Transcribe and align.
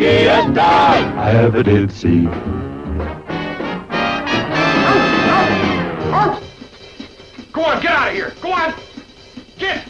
Was 0.00 0.46
the 0.46 0.52
dog 0.52 1.16
I 1.16 1.32
ever 1.32 1.62
did 1.62 1.90
see. 1.92 2.24
Go 7.52 7.64
on, 7.64 7.82
get 7.82 7.90
out 7.90 8.08
of 8.08 8.14
here. 8.14 8.32
Go 8.40 8.52
on. 8.52 8.74
Get. 9.58 9.88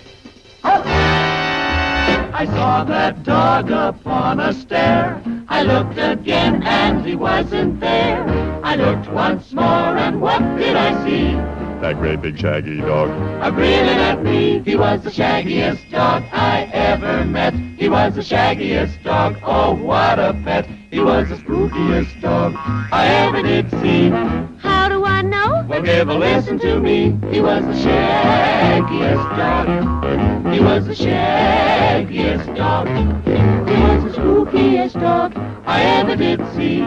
I 0.65 2.47
saw 2.47 2.85
that 2.85 3.23
dog 3.25 3.71
upon 3.71 4.41
a 4.41 4.53
stair. 4.53 5.23
I 5.49 5.63
looked 5.63 5.99
again 5.99 6.63
and 6.63 7.05
he 7.05 7.15
wasn't 7.15 7.81
there. 7.81 8.25
I 8.65 8.77
looked 8.77 9.11
once 9.11 9.53
more 9.53 9.65
and 9.65 10.21
what 10.21 10.41
did 10.57 10.77
I 10.77 11.05
see? 11.05 11.58
That 11.81 11.97
great 11.99 12.21
big 12.21 12.37
shaggy 12.37 12.81
dog. 12.81 13.09
A 13.41 13.53
grinning 13.53 14.01
at 14.01 14.21
me. 14.25 14.61
He 14.65 14.75
was 14.75 15.01
the 15.03 15.11
shaggiest 15.11 15.89
dog 15.93 16.25
I 16.33 16.69
ever 16.73 17.25
met. 17.25 17.55
He 17.55 17.89
was 17.89 18.17
the 18.17 18.21
shaggiest 18.21 19.01
dog. 19.05 19.37
Oh, 19.45 19.75
what 19.75 20.19
a 20.19 20.33
pet. 20.45 20.67
He 20.91 20.99
was 20.99 21.29
the 21.29 21.37
spookiest 21.37 22.21
dog 22.21 22.55
I 22.57 23.07
ever 23.07 23.43
did 23.43 23.71
see. 23.81 24.11
How 24.59 24.89
do 24.89 25.05
I 25.05 25.23
know? 25.23 25.65
Well, 25.69 25.83
give 25.83 26.09
a 26.09 26.15
listen 26.15 26.59
to 26.59 26.81
me. 26.81 27.17
He 27.31 27.41
was 27.41 27.65
the 27.65 27.89
shaggiest 27.89 29.37
dog. 29.37 30.53
He 30.53 30.61
was 30.61 30.85
the 30.85 30.95
shaggiest 30.95 32.57
dog. 32.57 32.89
He 32.89 33.75
was 33.83 34.03
the 34.03 34.21
spookiest 34.21 35.01
dog 35.01 35.33
I 35.65 35.83
ever 35.83 36.17
did 36.17 36.41
see. 36.57 36.81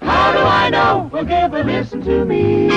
How 0.00 0.32
do 0.32 0.38
I 0.38 0.70
know? 0.70 1.10
Well, 1.12 1.24
give 1.24 1.52
a 1.52 1.62
listen 1.62 2.00
to 2.02 2.24
me. 2.24 2.70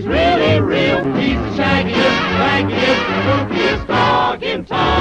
He's 0.00 0.08
really 0.08 0.60
real. 0.60 1.04
He's 1.14 1.36
the 1.36 1.62
shaggiest, 1.62 2.20
spookiest 3.22 3.86
dog 3.86 4.42
in 4.42 4.64
town. 4.64 5.00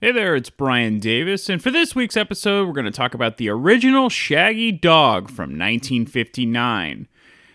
Hey 0.00 0.12
there, 0.12 0.34
it's 0.36 0.50
Brian 0.50 1.00
Davis, 1.00 1.48
and 1.48 1.62
for 1.62 1.70
this 1.70 1.94
week's 1.94 2.16
episode, 2.16 2.66
we're 2.66 2.74
going 2.74 2.84
to 2.84 2.90
talk 2.90 3.14
about 3.14 3.38
the 3.38 3.48
original 3.48 4.10
Shaggy 4.10 4.70
Dog 4.70 5.28
from 5.28 5.58
1959. 5.58 7.08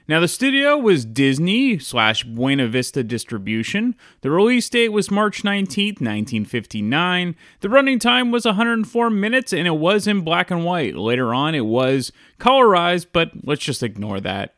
Now, 0.09 0.19
the 0.19 0.27
studio 0.27 0.75
was 0.75 1.05
Disney 1.05 1.77
slash 1.77 2.23
Buena 2.23 2.67
Vista 2.67 3.03
Distribution. 3.03 3.93
The 4.21 4.31
release 4.31 4.67
date 4.67 4.89
was 4.89 5.11
March 5.11 5.43
19th, 5.43 6.01
1959. 6.01 7.35
The 7.59 7.69
running 7.69 7.99
time 7.99 8.31
was 8.31 8.43
104 8.43 9.09
minutes, 9.11 9.53
and 9.53 9.67
it 9.67 9.75
was 9.75 10.07
in 10.07 10.21
black 10.21 10.49
and 10.49 10.65
white. 10.65 10.95
Later 10.95 11.31
on, 11.31 11.53
it 11.53 11.67
was 11.67 12.11
colorized, 12.39 13.05
but 13.13 13.33
let's 13.43 13.63
just 13.63 13.83
ignore 13.83 14.19
that. 14.21 14.55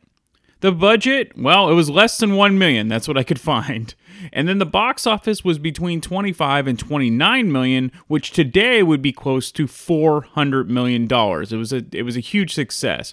The 0.60 0.72
budget, 0.72 1.36
well, 1.36 1.68
it 1.68 1.74
was 1.74 1.90
less 1.90 2.16
than 2.16 2.34
1 2.34 2.56
million. 2.56 2.88
That's 2.88 3.06
what 3.06 3.18
I 3.18 3.22
could 3.22 3.40
find. 3.52 3.94
And 4.32 4.48
then 4.48 4.56
the 4.56 4.64
box 4.64 5.06
office 5.06 5.44
was 5.44 5.58
between 5.58 6.00
25 6.00 6.66
and 6.66 6.78
29 6.78 7.52
million, 7.52 7.92
which 8.06 8.30
today 8.30 8.82
would 8.82 9.02
be 9.02 9.12
close 9.12 9.52
to 9.52 9.66
400 9.66 10.70
million 10.70 11.06
dollars. 11.06 11.52
It 11.52 11.58
was 11.58 11.74
a 11.74 11.84
it 11.92 12.04
was 12.04 12.16
a 12.16 12.20
huge 12.20 12.54
success. 12.54 13.12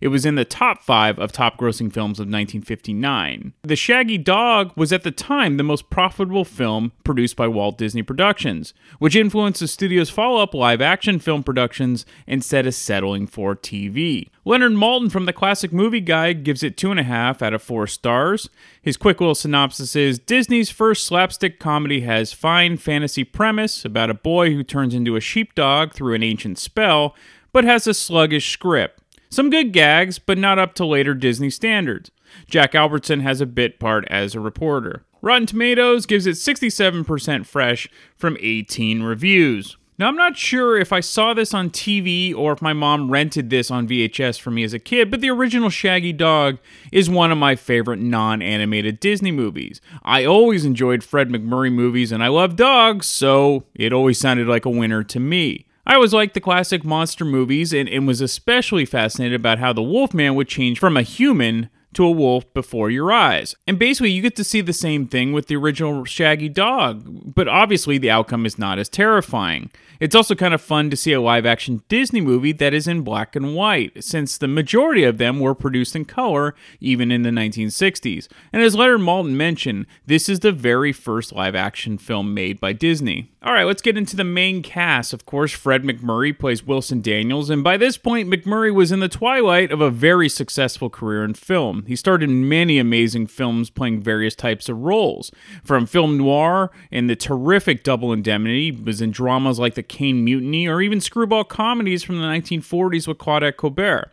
It 0.00 0.08
was 0.08 0.24
in 0.24 0.34
the 0.34 0.44
top 0.44 0.82
five 0.82 1.18
of 1.18 1.32
top 1.32 1.58
grossing 1.58 1.92
films 1.92 2.18
of 2.18 2.26
1959. 2.26 3.52
The 3.62 3.76
Shaggy 3.76 4.18
Dog 4.18 4.72
was 4.76 4.92
at 4.92 5.02
the 5.02 5.10
time 5.10 5.56
the 5.56 5.62
most 5.62 5.90
profitable 5.90 6.44
film 6.44 6.92
produced 7.04 7.36
by 7.36 7.48
Walt 7.48 7.78
Disney 7.78 8.02
Productions, 8.02 8.74
which 8.98 9.16
influenced 9.16 9.60
the 9.60 9.68
studio's 9.68 10.10
follow 10.10 10.42
up 10.42 10.54
live 10.54 10.80
action 10.80 11.18
film 11.18 11.42
productions 11.42 12.06
instead 12.26 12.66
of 12.66 12.74
settling 12.74 13.26
for 13.26 13.54
TV. 13.54 14.28
Leonard 14.44 14.72
Maltin 14.72 15.10
from 15.10 15.26
the 15.26 15.32
Classic 15.32 15.72
Movie 15.72 16.00
Guide 16.00 16.42
gives 16.42 16.62
it 16.62 16.76
two 16.76 16.90
and 16.90 16.98
a 16.98 17.04
half 17.04 17.42
out 17.42 17.54
of 17.54 17.62
four 17.62 17.86
stars. 17.86 18.50
His 18.80 18.96
quick 18.96 19.20
little 19.20 19.34
synopsis 19.34 19.94
is 19.94 20.18
Disney's 20.18 20.70
first 20.70 21.06
slapstick 21.06 21.60
comedy 21.60 22.00
has 22.00 22.32
fine 22.32 22.76
fantasy 22.76 23.22
premise 23.22 23.84
about 23.84 24.10
a 24.10 24.14
boy 24.14 24.52
who 24.52 24.64
turns 24.64 24.94
into 24.94 25.14
a 25.14 25.20
sheepdog 25.20 25.92
through 25.92 26.14
an 26.14 26.22
ancient 26.22 26.58
spell, 26.58 27.14
but 27.52 27.64
has 27.64 27.86
a 27.86 27.94
sluggish 27.94 28.50
script. 28.50 29.01
Some 29.32 29.48
good 29.48 29.72
gags, 29.72 30.18
but 30.18 30.36
not 30.36 30.58
up 30.58 30.74
to 30.74 30.84
later 30.84 31.14
Disney 31.14 31.48
standards. 31.48 32.10
Jack 32.50 32.74
Albertson 32.74 33.20
has 33.20 33.40
a 33.40 33.46
bit 33.46 33.80
part 33.80 34.04
as 34.10 34.34
a 34.34 34.40
reporter. 34.40 35.06
Rotten 35.22 35.46
Tomatoes 35.46 36.04
gives 36.04 36.26
it 36.26 36.32
67% 36.32 37.46
fresh 37.46 37.88
from 38.14 38.36
18 38.40 39.02
reviews. 39.02 39.78
Now, 39.98 40.08
I'm 40.08 40.16
not 40.16 40.36
sure 40.36 40.76
if 40.76 40.92
I 40.92 41.00
saw 41.00 41.32
this 41.32 41.54
on 41.54 41.70
TV 41.70 42.36
or 42.36 42.52
if 42.52 42.60
my 42.60 42.74
mom 42.74 43.10
rented 43.10 43.48
this 43.48 43.70
on 43.70 43.88
VHS 43.88 44.38
for 44.38 44.50
me 44.50 44.64
as 44.64 44.74
a 44.74 44.78
kid, 44.78 45.10
but 45.10 45.22
the 45.22 45.30
original 45.30 45.70
Shaggy 45.70 46.12
Dog 46.12 46.58
is 46.92 47.08
one 47.08 47.32
of 47.32 47.38
my 47.38 47.56
favorite 47.56 48.00
non 48.00 48.42
animated 48.42 49.00
Disney 49.00 49.32
movies. 49.32 49.80
I 50.02 50.26
always 50.26 50.66
enjoyed 50.66 51.02
Fred 51.02 51.30
MacMurray 51.30 51.72
movies 51.72 52.12
and 52.12 52.22
I 52.22 52.28
love 52.28 52.54
dogs, 52.54 53.06
so 53.06 53.64
it 53.74 53.94
always 53.94 54.18
sounded 54.18 54.46
like 54.46 54.66
a 54.66 54.70
winner 54.70 55.02
to 55.04 55.18
me. 55.18 55.64
I 55.84 55.94
always 55.94 56.14
liked 56.14 56.34
the 56.34 56.40
classic 56.40 56.84
monster 56.84 57.24
movies 57.24 57.72
and, 57.72 57.88
and 57.88 58.06
was 58.06 58.20
especially 58.20 58.84
fascinated 58.84 59.34
about 59.34 59.58
how 59.58 59.72
the 59.72 59.82
Wolfman 59.82 60.34
would 60.36 60.48
change 60.48 60.78
from 60.78 60.96
a 60.96 61.02
human 61.02 61.68
to 61.94 62.04
a 62.04 62.10
wolf 62.10 62.52
before 62.54 62.90
your 62.90 63.12
eyes. 63.12 63.54
And 63.66 63.78
basically, 63.78 64.10
you 64.10 64.22
get 64.22 64.36
to 64.36 64.44
see 64.44 64.60
the 64.60 64.72
same 64.72 65.06
thing 65.06 65.32
with 65.32 65.46
the 65.46 65.56
original 65.56 66.04
Shaggy 66.04 66.48
Dog, 66.48 67.34
but 67.34 67.48
obviously, 67.48 67.98
the 67.98 68.10
outcome 68.10 68.46
is 68.46 68.58
not 68.58 68.78
as 68.78 68.88
terrifying. 68.88 69.70
It's 70.02 70.16
also 70.16 70.34
kind 70.34 70.52
of 70.52 70.60
fun 70.60 70.90
to 70.90 70.96
see 70.96 71.12
a 71.12 71.20
live 71.20 71.46
action 71.46 71.82
Disney 71.88 72.20
movie 72.20 72.50
that 72.50 72.74
is 72.74 72.88
in 72.88 73.02
black 73.02 73.36
and 73.36 73.54
white, 73.54 74.02
since 74.02 74.36
the 74.36 74.48
majority 74.48 75.04
of 75.04 75.18
them 75.18 75.38
were 75.38 75.54
produced 75.54 75.94
in 75.94 76.06
color 76.06 76.56
even 76.80 77.12
in 77.12 77.22
the 77.22 77.30
1960s. 77.30 78.26
And 78.52 78.62
as 78.62 78.74
Leonard 78.74 79.00
Maltin 79.00 79.34
mentioned, 79.34 79.86
this 80.04 80.28
is 80.28 80.40
the 80.40 80.50
very 80.50 80.92
first 80.92 81.32
live 81.32 81.54
action 81.54 81.98
film 81.98 82.34
made 82.34 82.58
by 82.58 82.72
Disney. 82.72 83.30
All 83.44 83.52
right, 83.52 83.64
let's 83.64 83.82
get 83.82 83.96
into 83.96 84.16
the 84.16 84.24
main 84.24 84.62
cast. 84.62 85.12
Of 85.12 85.24
course, 85.24 85.52
Fred 85.52 85.84
MacMurray 85.84 86.36
plays 86.36 86.64
Wilson 86.64 87.00
Daniels, 87.00 87.50
and 87.50 87.62
by 87.62 87.76
this 87.76 87.96
point, 87.96 88.28
MacMurray 88.28 88.74
was 88.74 88.90
in 88.90 89.00
the 89.00 89.08
twilight 89.08 89.70
of 89.70 89.80
a 89.80 89.90
very 89.90 90.28
successful 90.28 90.90
career 90.90 91.24
in 91.24 91.34
film. 91.34 91.81
He 91.86 91.96
starred 91.96 92.22
in 92.22 92.48
many 92.48 92.78
amazing 92.78 93.26
films 93.26 93.70
playing 93.70 94.00
various 94.00 94.34
types 94.34 94.68
of 94.68 94.78
roles. 94.78 95.30
From 95.64 95.86
film 95.86 96.18
noir 96.18 96.70
and 96.90 97.08
the 97.08 97.16
terrific 97.16 97.82
Double 97.82 98.12
Indemnity, 98.12 98.70
was 98.70 99.00
in 99.00 99.10
dramas 99.10 99.58
like 99.58 99.74
The 99.74 99.82
Caine 99.82 100.24
Mutiny 100.24 100.66
or 100.66 100.80
even 100.80 101.00
screwball 101.00 101.44
comedies 101.44 102.02
from 102.02 102.18
the 102.18 102.26
1940s 102.26 103.06
with 103.08 103.18
Claudette 103.18 103.56
Colbert. 103.56 104.10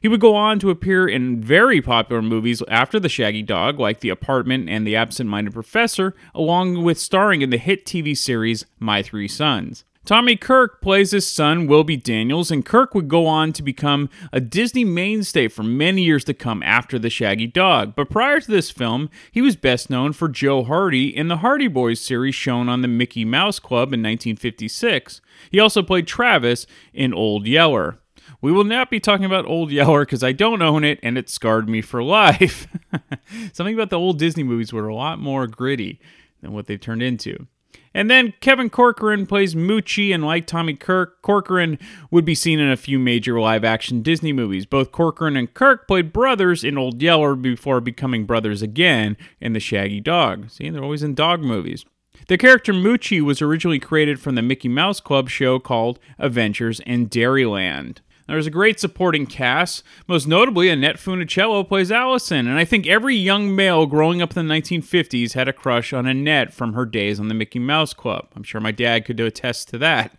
He 0.00 0.08
would 0.08 0.20
go 0.20 0.36
on 0.36 0.58
to 0.60 0.70
appear 0.70 1.08
in 1.08 1.40
very 1.40 1.82
popular 1.82 2.22
movies 2.22 2.62
after 2.68 3.00
The 3.00 3.08
Shaggy 3.08 3.42
Dog, 3.42 3.80
like 3.80 4.00
The 4.00 4.10
Apartment 4.10 4.68
and 4.68 4.86
The 4.86 4.94
Absent 4.96 5.28
Minded 5.28 5.54
Professor, 5.54 6.14
along 6.34 6.84
with 6.84 6.98
starring 6.98 7.42
in 7.42 7.50
the 7.50 7.58
hit 7.58 7.84
TV 7.84 8.16
series 8.16 8.64
My 8.78 9.02
Three 9.02 9.28
Sons. 9.28 9.84
Tommy 10.08 10.36
Kirk 10.36 10.80
plays 10.80 11.10
his 11.10 11.26
son, 11.26 11.66
Wilby 11.66 11.98
Daniels, 11.98 12.50
and 12.50 12.64
Kirk 12.64 12.94
would 12.94 13.08
go 13.08 13.26
on 13.26 13.52
to 13.52 13.62
become 13.62 14.08
a 14.32 14.40
Disney 14.40 14.82
mainstay 14.82 15.48
for 15.48 15.62
many 15.62 16.00
years 16.00 16.24
to 16.24 16.32
come 16.32 16.62
after 16.62 16.98
The 16.98 17.10
Shaggy 17.10 17.46
Dog. 17.46 17.94
But 17.94 18.08
prior 18.08 18.40
to 18.40 18.50
this 18.50 18.70
film, 18.70 19.10
he 19.30 19.42
was 19.42 19.54
best 19.54 19.90
known 19.90 20.14
for 20.14 20.30
Joe 20.30 20.64
Hardy 20.64 21.14
in 21.14 21.28
the 21.28 21.36
Hardy 21.36 21.68
Boys 21.68 22.00
series 22.00 22.34
shown 22.34 22.70
on 22.70 22.80
the 22.80 22.88
Mickey 22.88 23.26
Mouse 23.26 23.58
Club 23.58 23.92
in 23.92 24.00
1956. 24.00 25.20
He 25.50 25.60
also 25.60 25.82
played 25.82 26.06
Travis 26.06 26.66
in 26.94 27.12
Old 27.12 27.46
Yeller. 27.46 27.98
We 28.40 28.50
will 28.50 28.64
not 28.64 28.88
be 28.88 29.00
talking 29.00 29.26
about 29.26 29.44
Old 29.44 29.70
Yeller 29.70 30.06
because 30.06 30.24
I 30.24 30.32
don't 30.32 30.62
own 30.62 30.84
it 30.84 31.00
and 31.02 31.18
it 31.18 31.28
scarred 31.28 31.68
me 31.68 31.82
for 31.82 32.02
life. 32.22 32.66
Something 33.52 33.74
about 33.74 33.90
the 33.90 33.98
old 33.98 34.18
Disney 34.18 34.42
movies 34.42 34.72
were 34.72 34.88
a 34.88 34.94
lot 34.94 35.18
more 35.18 35.46
gritty 35.46 36.00
than 36.40 36.52
what 36.52 36.64
they've 36.64 36.80
turned 36.80 37.02
into. 37.02 37.46
And 37.94 38.10
then 38.10 38.34
Kevin 38.40 38.70
Corcoran 38.70 39.26
plays 39.26 39.54
Moochie, 39.54 40.14
and 40.14 40.24
like 40.24 40.46
Tommy 40.46 40.74
Kirk, 40.74 41.22
Corcoran 41.22 41.78
would 42.10 42.24
be 42.24 42.34
seen 42.34 42.60
in 42.60 42.70
a 42.70 42.76
few 42.76 42.98
major 42.98 43.40
live 43.40 43.64
action 43.64 44.02
Disney 44.02 44.32
movies. 44.32 44.66
Both 44.66 44.92
Corcoran 44.92 45.36
and 45.36 45.52
Kirk 45.52 45.88
played 45.88 46.12
brothers 46.12 46.64
in 46.64 46.78
Old 46.78 47.02
Yeller 47.02 47.34
before 47.34 47.80
becoming 47.80 48.24
brothers 48.24 48.62
again 48.62 49.16
in 49.40 49.52
The 49.52 49.60
Shaggy 49.60 50.00
Dog. 50.00 50.50
See, 50.50 50.70
they're 50.70 50.82
always 50.82 51.02
in 51.02 51.14
dog 51.14 51.40
movies. 51.40 51.84
The 52.26 52.36
character 52.36 52.72
Moochie 52.72 53.22
was 53.22 53.40
originally 53.40 53.78
created 53.78 54.20
from 54.20 54.34
the 54.34 54.42
Mickey 54.42 54.68
Mouse 54.68 55.00
Club 55.00 55.30
show 55.30 55.58
called 55.58 55.98
Adventures 56.18 56.80
in 56.80 57.08
Dairyland. 57.08 57.98
There's 58.28 58.46
a 58.46 58.50
great 58.50 58.78
supporting 58.78 59.24
cast. 59.24 59.82
Most 60.06 60.28
notably, 60.28 60.68
Annette 60.68 60.96
Funicello 60.96 61.66
plays 61.66 61.90
Allison, 61.90 62.46
and 62.46 62.58
I 62.58 62.64
think 62.66 62.86
every 62.86 63.16
young 63.16 63.56
male 63.56 63.86
growing 63.86 64.20
up 64.20 64.36
in 64.36 64.46
the 64.46 64.54
1950s 64.54 65.32
had 65.32 65.48
a 65.48 65.52
crush 65.54 65.94
on 65.94 66.06
Annette 66.06 66.52
from 66.52 66.74
her 66.74 66.84
days 66.84 67.18
on 67.18 67.28
the 67.28 67.34
Mickey 67.34 67.58
Mouse 67.58 67.94
Club. 67.94 68.28
I'm 68.36 68.42
sure 68.42 68.60
my 68.60 68.70
dad 68.70 69.06
could 69.06 69.18
attest 69.18 69.68
to 69.70 69.78
that. 69.78 70.18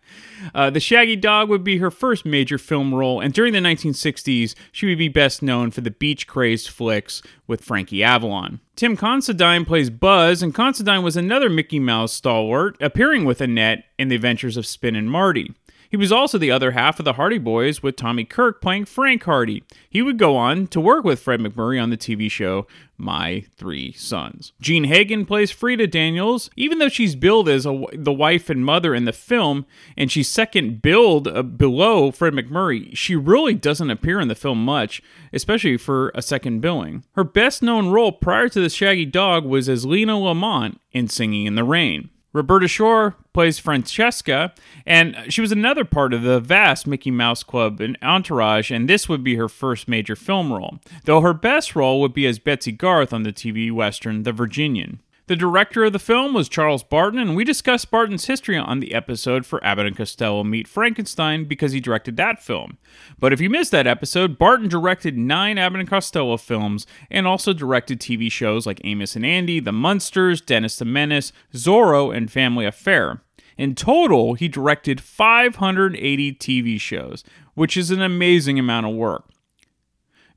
Uh, 0.56 0.72
the 0.72 0.80
Shaggy 0.80 1.18
Dog 1.18 1.50
would 1.50 1.64
be 1.64 1.78
her 1.78 1.92
first 1.92 2.26
major 2.26 2.58
film 2.58 2.96
role, 2.96 3.22
and 3.22 3.32
during 3.32 3.54
the 3.54 3.60
1960s, 3.60 4.56
she 4.72 4.88
would 4.88 4.98
be 4.98 5.08
best 5.08 5.44
known 5.44 5.70
for 5.70 5.82
the 5.82 5.92
beach 5.92 6.26
crazed 6.26 6.70
flicks 6.70 7.22
with 7.46 7.64
Frankie 7.64 8.04
Avalon. 8.04 8.60
Tim 8.76 8.98
Considine 8.98 9.66
plays 9.66 9.92
Buzz, 9.92 10.42
and 10.42 10.56
Considine 10.56 11.04
was 11.04 11.16
another 11.16 11.50
Mickey 11.50 11.80
Mouse 11.80 12.14
stalwart, 12.14 12.76
appearing 12.82 13.24
with 13.26 13.40
Annette 13.40 13.84
in 14.00 14.08
The 14.08 14.16
Adventures 14.16 14.58
of 14.58 14.66
Spin 14.66 14.96
and 14.96 15.12
Marty. 15.12 15.54
He 15.90 15.98
was 15.98 16.12
also 16.12 16.38
the 16.38 16.52
other 16.52 16.72
half 16.72 17.00
of 17.00 17.06
the 17.06 17.14
Hardy 17.14 17.40
Boys 17.40 17.82
with 17.82 17.96
Tommy 17.96 18.24
Kirk 18.24 18.62
playing 18.62 18.86
Frank 18.86 19.24
Hardy. 19.24 19.64
He 19.90 20.04
would 20.04 20.20
go 20.20 20.38
on 20.38 20.68
to 20.68 20.80
work 20.80 21.04
with 21.04 21.20
Fred 21.20 21.40
MacMurray 21.40 21.82
on 21.82 21.90
the 21.90 21.98
TV 21.98 22.30
show 22.30 22.68
My 22.96 23.44
Three 23.58 23.94
Sons. 23.94 24.54
Jean 24.62 24.84
Hagen 24.84 25.26
plays 25.26 25.50
Frida 25.50 25.88
Daniels. 25.88 26.52
Even 26.56 26.78
though 26.78 26.90
she's 26.90 27.16
billed 27.16 27.50
as 27.50 27.66
a, 27.66 27.86
the 27.94 28.14
wife 28.14 28.52
and 28.52 28.64
mother 28.64 28.94
in 28.94 29.06
the 29.06 29.12
film, 29.12 29.66
and 29.98 30.12
she's 30.12 30.28
second 30.28 30.84
billed 30.84 31.28
uh, 31.28 31.42
below 31.42 32.12
Fred 32.12 32.34
MacMurray, 32.34 32.96
she 32.96 33.16
really 33.16 33.56
doesn't 33.56 33.90
appear 33.90 34.20
in 34.20 34.28
the 34.28 34.36
film 34.36 34.64
much, 34.64 35.02
especially 35.34 35.78
for 35.78 36.12
a 36.14 36.22
second 36.22 36.60
billing. 36.60 37.04
Her 37.14 37.24
best 37.24 37.64
known 37.64 37.90
role 37.90 38.12
prior 38.12 38.48
to 38.50 38.62
the 38.62 38.70
Shaggy 38.70 39.08
Dog 39.08 39.44
was 39.44 39.68
as 39.68 39.88
Lena 39.88 40.20
Lamont 40.20 40.80
in 40.92 41.08
Singing 41.08 41.48
in 41.48 41.56
the 41.56 41.64
Rain. 41.64 42.12
Roberta 42.32 42.68
Shore 42.68 43.16
plays 43.34 43.58
Francesca, 43.58 44.54
and 44.86 45.16
she 45.30 45.42
was 45.42 45.52
another 45.52 45.84
part 45.84 46.14
of 46.14 46.22
the 46.22 46.40
vast 46.40 46.86
Mickey 46.86 47.10
Mouse 47.10 47.42
Club 47.42 47.82
and 47.82 47.98
entourage, 48.04 48.70
and 48.70 48.88
this 48.88 49.10
would 49.10 49.24
be 49.24 49.36
her 49.36 49.50
first 49.50 49.88
major 49.88 50.16
film 50.16 50.54
role, 50.54 50.80
though 51.06 51.22
her 51.22 51.34
best 51.34 51.76
role 51.76 52.00
would 52.02 52.14
be 52.14 52.28
as 52.28 52.38
Betsy 52.38 52.72
Garth 52.72 53.14
on 53.14 53.24
the 53.24 53.34
TV 53.34 53.72
western 53.72 54.24
The 54.24 54.32
Virginian. 54.32 55.00
The 55.30 55.36
director 55.36 55.84
of 55.84 55.94
the 55.94 56.00
film 56.00 56.34
was 56.34 56.50
Charles 56.50 56.82
Barton, 56.82 57.20
and 57.20 57.36
we 57.36 57.44
discussed 57.44 57.92
Barton's 57.92 58.26
history 58.26 58.58
on 58.58 58.80
the 58.80 58.96
episode 58.96 59.46
for 59.46 59.64
Abbott 59.64 59.86
and 59.86 59.96
Costello 59.96 60.44
Meet 60.44 60.68
Frankenstein 60.68 61.46
because 61.46 61.72
he 61.72 61.80
directed 61.80 62.18
that 62.18 62.42
film. 62.42 62.80
But 63.20 63.32
if 63.32 63.40
you 63.40 63.48
missed 63.48 63.70
that 63.70 63.86
episode, 63.86 64.40
Barton 64.40 64.68
directed 64.68 65.20
nine 65.20 65.60
Abbott 65.60 65.82
and 65.82 65.88
Costello 65.88 66.36
films 66.38 66.88
and 67.12 67.28
also 67.28 67.54
directed 67.54 68.00
TV 68.00 68.32
shows 68.32 68.66
like 68.66 68.82
Amos 68.84 69.16
and 69.16 69.24
Andy, 69.24 69.60
The 69.60 69.72
Munsters, 69.72 70.42
Dennis 70.42 70.78
the 70.78 70.86
Menace, 70.86 71.32
Zorro, 71.54 72.12
and 72.12 72.32
Family 72.32 72.66
Affair. 72.66 73.22
In 73.56 73.76
total, 73.76 74.34
he 74.34 74.48
directed 74.48 75.00
580 75.00 76.34
TV 76.34 76.82
shows, 76.82 77.24
which 77.54 77.78
is 77.78 77.92
an 77.92 78.02
amazing 78.02 78.58
amount 78.58 78.88
of 78.88 78.96
work. 78.96 79.26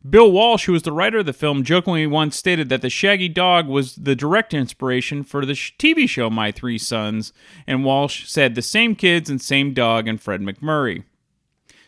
Bill 0.09 0.33
Walsh, 0.33 0.67
who 0.67 0.73
was 0.73 0.83
the 0.83 0.93
writer 0.93 1.19
of 1.19 1.27
the 1.27 1.33
film, 1.33 1.63
jokingly 1.63 2.09
once 2.09 2.37
stated 2.37 2.69
that 2.69 2.83
the 2.83 2.91
Shaggy 2.91 3.29
Dog 3.29 3.69
was 3.69 3.95
the 3.95 4.17
direct 4.17 4.53
inspiration 4.53 5.23
for 5.23 5.47
the 5.47 5.53
TV 5.53 6.09
show 6.09 6.29
My 6.29 6.51
Three 6.51 6.79
Sons, 6.79 7.33
and 7.69 7.85
Walsh 7.85 8.27
said 8.29 8.55
the 8.55 8.63
same 8.63 8.97
kids 8.97 9.31
and 9.31 9.41
same 9.41 9.73
dog 9.73 10.09
and 10.09 10.21
Fred 10.21 10.41
MacMurray. 10.41 11.05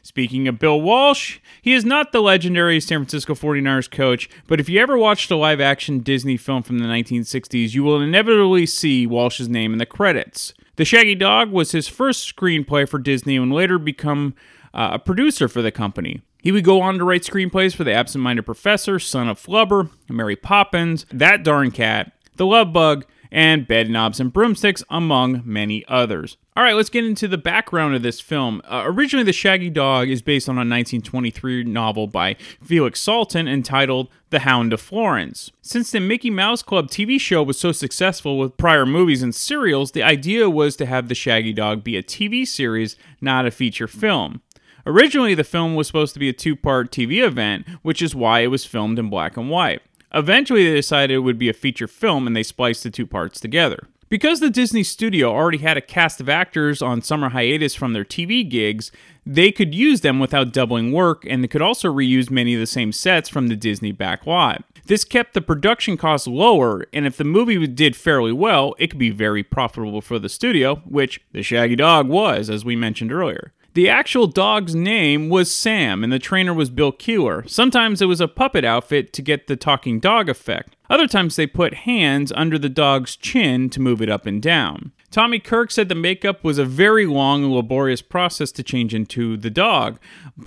Speaking 0.01 0.47
of 0.47 0.61
Bill 0.61 0.81
Walsh, 0.81 1.41
he 1.61 1.73
is 1.73 1.85
not 1.85 2.13
the 2.13 2.21
legendary 2.21 2.79
San 2.79 3.01
Francisco 3.01 3.35
49ers 3.35 3.91
coach, 3.91 4.29
but 4.47 4.61
if 4.61 4.69
you 4.69 4.79
ever 4.79 4.97
watched 4.97 5.31
a 5.31 5.37
live 5.37 5.61
action 5.61 6.01
Disney 6.01 6.37
film 6.37 6.63
from 6.63 6.79
the 6.79 6.87
1960s, 6.87 7.75
you 7.75 7.83
will 7.83 8.01
inevitably 8.01 8.67
see 8.67 9.07
Walsh's 9.07 9.49
name 9.49 9.73
in 9.73 9.79
the 9.79 9.87
credits. 9.87 10.55
The 10.77 10.85
Shaggy 10.85 11.15
Dog 11.17 11.51
was 11.51 11.73
his 11.73 11.89
first 11.89 12.37
screenplay 12.37 12.89
for 12.89 12.99
Disney 12.99 13.37
and 13.37 13.53
later 13.53 13.79
become 13.79 14.35
uh, 14.73 14.91
a 14.93 14.99
producer 15.01 15.49
for 15.49 15.63
the 15.63 15.73
company. 15.73 16.21
He 16.45 16.53
would 16.53 16.63
go 16.63 16.83
on 16.83 16.99
to 16.99 17.05
write 17.05 17.23
screenplays 17.23 17.75
for 17.75 17.85
The 17.85 17.95
Absent 17.95 18.23
Minded 18.23 18.43
Professor, 18.43 18.99
Son 18.99 19.31
of 19.31 19.43
Flubber, 19.43 19.89
Mary 20.11 20.37
Poppins, 20.37 21.07
That 21.11 21.43
Darn 21.43 21.71
Cat, 21.71 22.13
The 22.37 22.45
Love 22.45 22.71
Bug, 22.71 23.07
and 23.33 23.67
Bed 23.67 23.89
Bedknobs 23.89 24.21
and 24.21 24.31
Broomsticks, 24.31 24.85
among 24.91 25.41
many 25.47 25.87
others. 25.89 26.37
All 26.55 26.63
right, 26.63 26.75
let's 26.75 26.91
get 26.91 27.07
into 27.07 27.27
the 27.27 27.39
background 27.39 27.95
of 27.95 28.03
this 28.03 28.21
film. 28.21 28.61
Uh, 28.67 28.83
originally, 28.85 29.25
The 29.25 29.33
Shaggy 29.33 29.71
Dog 29.71 30.11
is 30.11 30.21
based 30.21 30.47
on 30.47 30.57
a 30.57 30.61
1923 30.61 31.65
novel 31.65 32.09
by 32.09 32.35
Felix 32.63 33.03
Salten 33.03 33.49
entitled 33.49 34.09
The 34.29 34.41
Hound 34.41 34.75
of 34.75 34.83
Florence. 34.83 35.51
Since 35.63 35.93
the 35.93 35.99
Mickey 35.99 36.29
Mouse 36.29 36.63
Club 36.63 36.91
TV 36.91 37.19
show 37.19 37.43
was 37.43 37.59
so 37.59 37.73
successful 37.73 38.39
with 38.39 38.59
prior 38.59 38.85
movies 38.85 39.23
and 39.23 39.35
serials, 39.35 39.93
the 39.93 40.03
idea 40.03 40.51
was 40.51 40.77
to 40.77 40.85
have 40.85 41.09
The 41.09 41.15
Shaggy 41.15 41.55
Dog 41.55 41.83
be 41.83 41.97
a 41.97 42.03
TV 42.03 42.47
series, 42.47 42.97
not 43.23 43.47
a 43.47 43.51
feature 43.51 43.89
film. 43.89 44.43
Originally, 44.87 45.35
the 45.35 45.45
film 45.45 45.75
was 45.75 45.87
supposed 45.87 46.15
to 46.15 46.21
be 46.21 46.29
a 46.29 46.33
two 46.33 46.57
part 46.57 46.91
TV 46.91 47.25
event, 47.25 47.67
which 47.83 48.03
is 48.03 48.15
why 48.15 48.41
it 48.41 48.49
was 48.49 48.65
filmed 48.65 48.99
in 48.99 49.09
black 49.09 49.37
and 49.37 49.51
white. 49.51 49.83
Eventually, 50.13 50.65
they 50.65 50.75
decided 50.75 51.15
it 51.15 51.21
would 51.21 51.39
be 51.39 51.49
a 51.49 51.55
feature 51.55 51.89
film 51.89 52.27
and 52.27 52.37
they 52.37 52.43
spliced 52.43 52.83
the 52.83 52.91
two 52.91 53.07
parts 53.07 53.41
together. 53.41 53.89
Because 54.09 54.39
the 54.39 54.51
Disney 54.51 54.85
studio 54.85 55.33
already 55.33 55.59
had 55.59 55.77
a 55.77 55.81
cast 55.81 56.21
of 56.21 56.29
actors 56.29 56.81
on 56.83 57.03
summer 57.03 57.31
hiatus 57.31 57.75
from 57.75 57.95
their 57.95 58.05
TV 58.05 58.49
gigs, 58.49 58.93
they 59.27 59.51
could 59.51 59.75
use 59.75 60.03
them 60.03 60.21
without 60.21 60.53
doubling 60.53 60.93
work 60.93 61.25
and 61.27 61.43
they 61.43 61.49
could 61.49 61.63
also 61.63 61.93
reuse 61.93 62.31
many 62.31 62.55
of 62.55 62.61
the 62.61 62.67
same 62.67 62.93
sets 62.93 63.29
from 63.29 63.49
the 63.49 63.57
Disney 63.57 63.93
backlot. 63.93 64.63
This 64.87 65.03
kept 65.05 65.33
the 65.33 65.41
production 65.41 65.97
costs 65.97 66.27
lower, 66.27 66.87
and 66.93 67.07
if 67.07 67.17
the 67.17 67.25
movie 67.25 67.67
did 67.67 67.97
fairly 67.97 68.33
well, 68.33 68.75
it 68.79 68.89
could 68.89 68.99
be 68.99 69.11
very 69.11 69.43
profitable 69.43 70.03
for 70.03 70.19
the 70.19 70.29
studio, 70.29 70.77
which 70.85 71.23
The 71.33 71.43
Shaggy 71.43 71.75
Dog 71.75 72.07
was, 72.07 72.51
as 72.51 72.67
we 72.67 72.77
mentioned 72.77 73.11
earlier. 73.11 73.55
The 73.75 73.89
actual 73.89 74.29
dog's 74.29 74.73
name 74.73 75.29
was 75.29 75.51
Sam, 75.53 76.05
and 76.05 76.13
the 76.13 76.21
trainer 76.21 76.55
was 76.55 76.71
Bill 76.71 76.93
Keeler. 76.93 77.43
Sometimes 77.49 78.01
it 78.01 78.07
was 78.07 78.21
a 78.21 78.29
puppet 78.29 78.65
outfit 78.65 79.13
to 79.15 79.21
get 79.21 79.49
the 79.49 79.57
talking 79.57 79.99
dog 79.99 80.29
effect. 80.29 80.77
Other 80.89 81.09
times 81.09 81.35
they 81.35 81.49
put 81.49 81.75
hands 81.75 82.31
under 82.37 82.57
the 82.57 82.69
dog's 82.69 83.17
chin 83.17 83.69
to 83.71 83.81
move 83.81 84.01
it 84.01 84.09
up 84.09 84.27
and 84.27 84.41
down. 84.41 84.93
Tommy 85.15 85.39
Kirk 85.39 85.71
said 85.71 85.89
the 85.89 85.95
makeup 85.95 86.43
was 86.43 86.59
a 86.59 86.65
very 86.65 87.07
long 87.07 87.45
and 87.45 87.53
laborious 87.53 88.03
process 88.03 88.51
to 88.51 88.65
change 88.65 88.93
into 88.93 89.37
the 89.37 89.49
dog. 89.49 90.01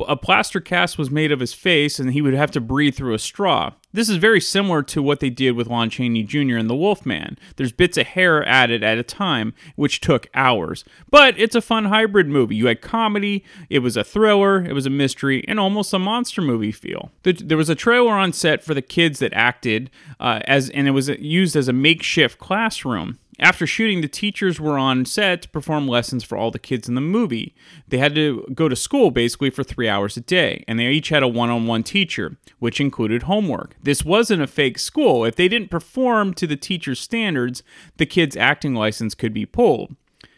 A 0.09 0.17
plaster 0.17 0.59
cast 0.59 0.97
was 0.97 1.09
made 1.09 1.31
of 1.31 1.39
his 1.39 1.53
face, 1.53 1.99
and 1.99 2.11
he 2.11 2.21
would 2.21 2.33
have 2.33 2.51
to 2.51 2.59
breathe 2.59 2.93
through 2.93 3.13
a 3.13 3.17
straw. 3.17 3.71
This 3.93 4.09
is 4.09 4.17
very 4.17 4.41
similar 4.41 4.83
to 4.83 5.01
what 5.01 5.21
they 5.21 5.29
did 5.29 5.51
with 5.53 5.67
Lon 5.67 5.89
Chaney 5.89 6.23
Jr. 6.23 6.57
in 6.57 6.67
The 6.67 6.75
Wolfman. 6.75 7.39
There's 7.55 7.71
bits 7.71 7.97
of 7.97 8.07
hair 8.07 8.45
added 8.45 8.83
at 8.83 8.97
a 8.97 9.03
time, 9.03 9.53
which 9.77 10.01
took 10.01 10.27
hours. 10.33 10.83
But 11.09 11.39
it's 11.39 11.55
a 11.55 11.61
fun 11.61 11.85
hybrid 11.85 12.27
movie. 12.27 12.57
You 12.57 12.67
had 12.67 12.81
comedy, 12.81 13.45
it 13.69 13.79
was 13.79 13.95
a 13.95 14.03
thriller, 14.03 14.65
it 14.65 14.73
was 14.73 14.85
a 14.85 14.89
mystery, 14.89 15.45
and 15.47 15.61
almost 15.61 15.93
a 15.93 15.99
monster 15.99 16.41
movie 16.41 16.73
feel. 16.73 17.13
There 17.23 17.55
was 17.55 17.69
a 17.69 17.75
trailer 17.75 18.11
on 18.11 18.33
set 18.33 18.65
for 18.65 18.73
the 18.73 18.81
kids 18.81 19.19
that 19.19 19.31
acted, 19.31 19.89
uh, 20.19 20.41
as 20.43 20.69
and 20.71 20.89
it 20.89 20.91
was 20.91 21.07
used 21.07 21.55
as 21.55 21.69
a 21.69 21.73
makeshift 21.73 22.37
classroom. 22.37 23.17
After 23.39 23.67
shooting, 23.67 24.01
the 24.01 24.07
teachers 24.07 24.59
were 24.59 24.79
on 24.79 25.05
set 25.05 25.43
to 25.43 25.49
perform 25.49 25.87
lessons 25.87 26.23
for 26.23 26.37
all 26.37 26.49
the 26.49 26.57
kids 26.57 26.89
in 26.89 26.95
the 26.95 27.01
movie. 27.01 27.55
They 27.87 27.99
had 27.99 28.15
to 28.15 28.47
go 28.53 28.67
to 28.67 28.75
school 28.75 29.11
basically 29.11 29.51
for 29.51 29.63
three 29.63 29.87
hours 29.87 30.17
a 30.17 30.21
day, 30.21 30.63
and 30.67 30.79
they 30.79 30.87
each 30.87 31.09
had 31.09 31.21
a 31.21 31.27
one 31.27 31.49
on 31.49 31.67
one 31.67 31.83
teacher, 31.83 32.37
which 32.59 32.81
included 32.81 33.23
homework. 33.23 33.75
This 33.81 34.03
wasn't 34.03 34.41
a 34.41 34.47
fake 34.47 34.79
school. 34.79 35.23
If 35.23 35.35
they 35.35 35.47
didn't 35.47 35.69
perform 35.69 36.33
to 36.35 36.47
the 36.47 36.57
teacher's 36.57 36.99
standards, 36.99 37.61
the 37.97 38.07
kid's 38.07 38.35
acting 38.35 38.73
license 38.73 39.13
could 39.13 39.33
be 39.33 39.45
pulled. 39.45 39.95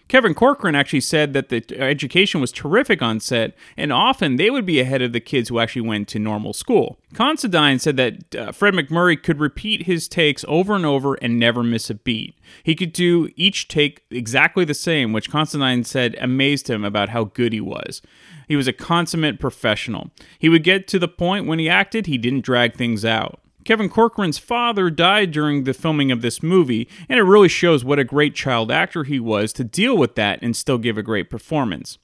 Kevin 0.09 0.33
Corcoran 0.33 0.73
actually 0.73 1.01
said 1.01 1.33
that 1.33 1.49
the 1.49 1.63
education 1.79 2.41
was 2.41 2.51
terrific 2.51 3.01
on 3.01 3.19
set, 3.19 3.55
and 3.77 3.93
often 3.93 4.35
they 4.35 4.49
would 4.49 4.65
be 4.65 4.79
ahead 4.79 5.03
of 5.03 5.13
the 5.13 5.19
kids 5.19 5.49
who 5.49 5.59
actually 5.59 5.87
went 5.87 6.07
to 6.09 6.19
normal 6.19 6.51
school. 6.51 6.99
Considine 7.13 7.77
said 7.77 7.95
that 7.97 8.35
uh, 8.35 8.51
Fred 8.51 8.73
MacMurray 8.73 9.21
could 9.21 9.39
repeat 9.39 9.83
his 9.83 10.07
takes 10.07 10.43
over 10.47 10.75
and 10.75 10.85
over 10.85 11.13
and 11.15 11.39
never 11.39 11.63
miss 11.63 11.91
a 11.91 11.93
beat. 11.93 12.35
He 12.63 12.73
could 12.73 12.91
do 12.91 13.29
each 13.35 13.67
take 13.67 14.03
exactly 14.09 14.65
the 14.65 14.73
same, 14.73 15.13
which 15.13 15.29
Considine 15.29 15.83
said 15.83 16.17
amazed 16.19 16.69
him 16.69 16.83
about 16.83 17.09
how 17.09 17.25
good 17.25 17.53
he 17.53 17.61
was. 17.61 18.01
He 18.47 18.55
was 18.55 18.67
a 18.67 18.73
consummate 18.73 19.39
professional. 19.39 20.09
He 20.39 20.49
would 20.49 20.63
get 20.63 20.87
to 20.87 20.97
the 20.97 21.07
point 21.07 21.45
when 21.45 21.59
he 21.59 21.69
acted, 21.69 22.07
he 22.07 22.17
didn't 22.17 22.41
drag 22.41 22.73
things 22.73 23.05
out. 23.05 23.39
Kevin 23.69 23.87
Corcoran's 23.87 24.39
father 24.39 24.89
died 24.89 25.29
during 25.29 25.63
the 25.63 25.75
filming 25.75 26.11
of 26.11 26.23
this 26.23 26.41
movie, 26.41 26.89
and 27.07 27.19
it 27.19 27.23
really 27.23 27.47
shows 27.47 27.85
what 27.85 27.99
a 27.99 28.03
great 28.03 28.33
child 28.33 28.71
actor 28.71 29.03
he 29.03 29.19
was 29.19 29.53
to 29.53 29.63
deal 29.63 29.95
with 29.95 30.15
that 30.15 30.39
and 30.41 30.55
still 30.55 30.79
give 30.79 30.97
a 30.97 31.03
great 31.03 31.29
performance. 31.29 31.99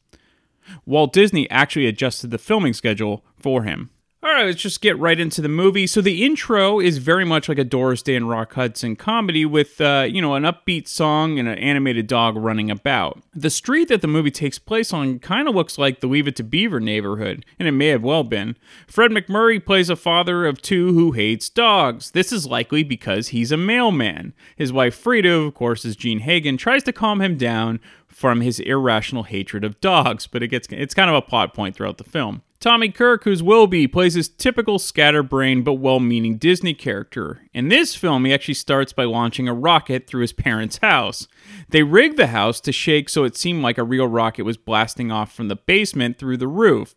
Walt 0.85 1.11
Disney 1.11 1.49
actually 1.49 1.87
adjusted 1.87 2.29
the 2.29 2.37
filming 2.37 2.73
schedule 2.73 3.25
for 3.35 3.63
him. 3.63 3.89
All 4.25 4.31
right, 4.31 4.47
let's 4.47 4.59
just 4.59 4.81
get 4.81 4.97
right 4.97 5.19
into 5.19 5.39
the 5.39 5.47
movie. 5.47 5.85
So 5.85 6.01
the 6.01 6.25
intro 6.25 6.79
is 6.79 6.97
very 6.97 7.23
much 7.23 7.47
like 7.47 7.59
a 7.59 7.63
Doris 7.63 8.01
Day 8.01 8.15
and 8.15 8.27
Rock 8.27 8.53
Hudson 8.53 8.95
comedy 8.95 9.45
with, 9.45 9.79
uh, 9.79 10.07
you 10.09 10.19
know, 10.19 10.33
an 10.33 10.41
upbeat 10.41 10.87
song 10.87 11.37
and 11.37 11.47
an 11.47 11.59
animated 11.59 12.07
dog 12.07 12.35
running 12.35 12.71
about. 12.71 13.21
The 13.35 13.51
street 13.51 13.87
that 13.89 14.01
the 14.01 14.07
movie 14.07 14.31
takes 14.31 14.57
place 14.57 14.91
on 14.91 15.19
kind 15.19 15.47
of 15.47 15.53
looks 15.53 15.77
like 15.77 15.99
the 15.99 16.07
Leave 16.07 16.27
It 16.27 16.35
to 16.37 16.43
Beaver 16.43 16.79
neighborhood, 16.79 17.45
and 17.59 17.67
it 17.67 17.73
may 17.73 17.89
have 17.89 18.01
well 18.01 18.23
been. 18.23 18.57
Fred 18.87 19.11
MacMurray 19.11 19.63
plays 19.63 19.91
a 19.91 19.95
father 19.95 20.47
of 20.47 20.59
two 20.59 20.91
who 20.93 21.11
hates 21.11 21.47
dogs. 21.47 22.09
This 22.09 22.31
is 22.31 22.47
likely 22.47 22.81
because 22.81 23.27
he's 23.27 23.51
a 23.51 23.57
mailman. 23.57 24.33
His 24.55 24.73
wife 24.73 24.95
Frida, 24.95 25.31
of 25.31 25.53
course, 25.53 25.85
is 25.85 25.95
Jean 25.95 26.21
Hagen, 26.21 26.57
tries 26.57 26.81
to 26.85 26.91
calm 26.91 27.21
him 27.21 27.37
down 27.37 27.79
from 28.07 28.41
his 28.41 28.59
irrational 28.59 29.21
hatred 29.21 29.63
of 29.63 29.79
dogs, 29.81 30.25
but 30.25 30.41
it 30.41 30.47
gets 30.47 30.67
it's 30.71 30.95
kind 30.95 31.11
of 31.11 31.15
a 31.15 31.21
plot 31.21 31.53
point 31.53 31.75
throughout 31.75 31.99
the 31.99 32.03
film. 32.03 32.41
Tommy 32.65 32.89
Kirk, 32.89 33.25
who's 33.25 33.43
Wilby, 33.43 33.85
plays 33.85 34.15
his 34.15 34.27
typical 34.27 34.79
scatterbrained 34.79 35.63
but 35.63 35.73
well 35.73 35.99
meaning 35.99 36.37
Disney 36.37 36.73
character. 36.73 37.43
In 37.53 37.67
this 37.67 37.93
film, 37.93 38.25
he 38.25 38.33
actually 38.33 38.55
starts 38.55 38.91
by 38.91 39.03
launching 39.03 39.47
a 39.47 39.53
rocket 39.53 40.07
through 40.07 40.21
his 40.21 40.33
parents' 40.33 40.79
house. 40.79 41.27
They 41.69 41.83
rigged 41.83 42.17
the 42.17 42.25
house 42.25 42.59
to 42.61 42.71
shake 42.71 43.07
so 43.07 43.23
it 43.23 43.37
seemed 43.37 43.61
like 43.61 43.77
a 43.77 43.83
real 43.83 44.07
rocket 44.07 44.45
was 44.45 44.57
blasting 44.57 45.11
off 45.11 45.31
from 45.31 45.47
the 45.47 45.55
basement 45.55 46.17
through 46.17 46.37
the 46.37 46.47
roof. 46.47 46.95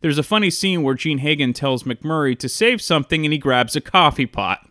There's 0.00 0.16
a 0.16 0.22
funny 0.22 0.48
scene 0.48 0.82
where 0.82 0.94
Jean 0.94 1.18
Hagen 1.18 1.52
tells 1.52 1.82
MacMurray 1.82 2.38
to 2.38 2.48
save 2.48 2.80
something 2.80 3.26
and 3.26 3.32
he 3.34 3.38
grabs 3.38 3.76
a 3.76 3.82
coffee 3.82 4.24
pot. 4.24 4.70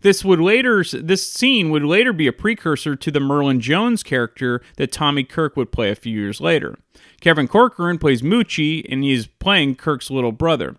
This 0.00 0.24
would 0.24 0.40
later 0.40 0.82
this 0.82 1.30
scene 1.30 1.68
would 1.68 1.84
later 1.84 2.14
be 2.14 2.26
a 2.26 2.32
precursor 2.32 2.96
to 2.96 3.10
the 3.10 3.20
Merlin 3.20 3.60
Jones 3.60 4.02
character 4.02 4.62
that 4.76 4.92
Tommy 4.92 5.24
Kirk 5.24 5.58
would 5.58 5.72
play 5.72 5.90
a 5.90 5.94
few 5.94 6.18
years 6.18 6.40
later. 6.40 6.76
Kevin 7.24 7.48
Corcoran 7.48 7.96
plays 7.96 8.20
Moochie 8.20 8.84
and 8.86 9.02
he 9.02 9.10
is 9.10 9.26
playing 9.26 9.76
Kirk's 9.76 10.10
little 10.10 10.30
brother. 10.30 10.76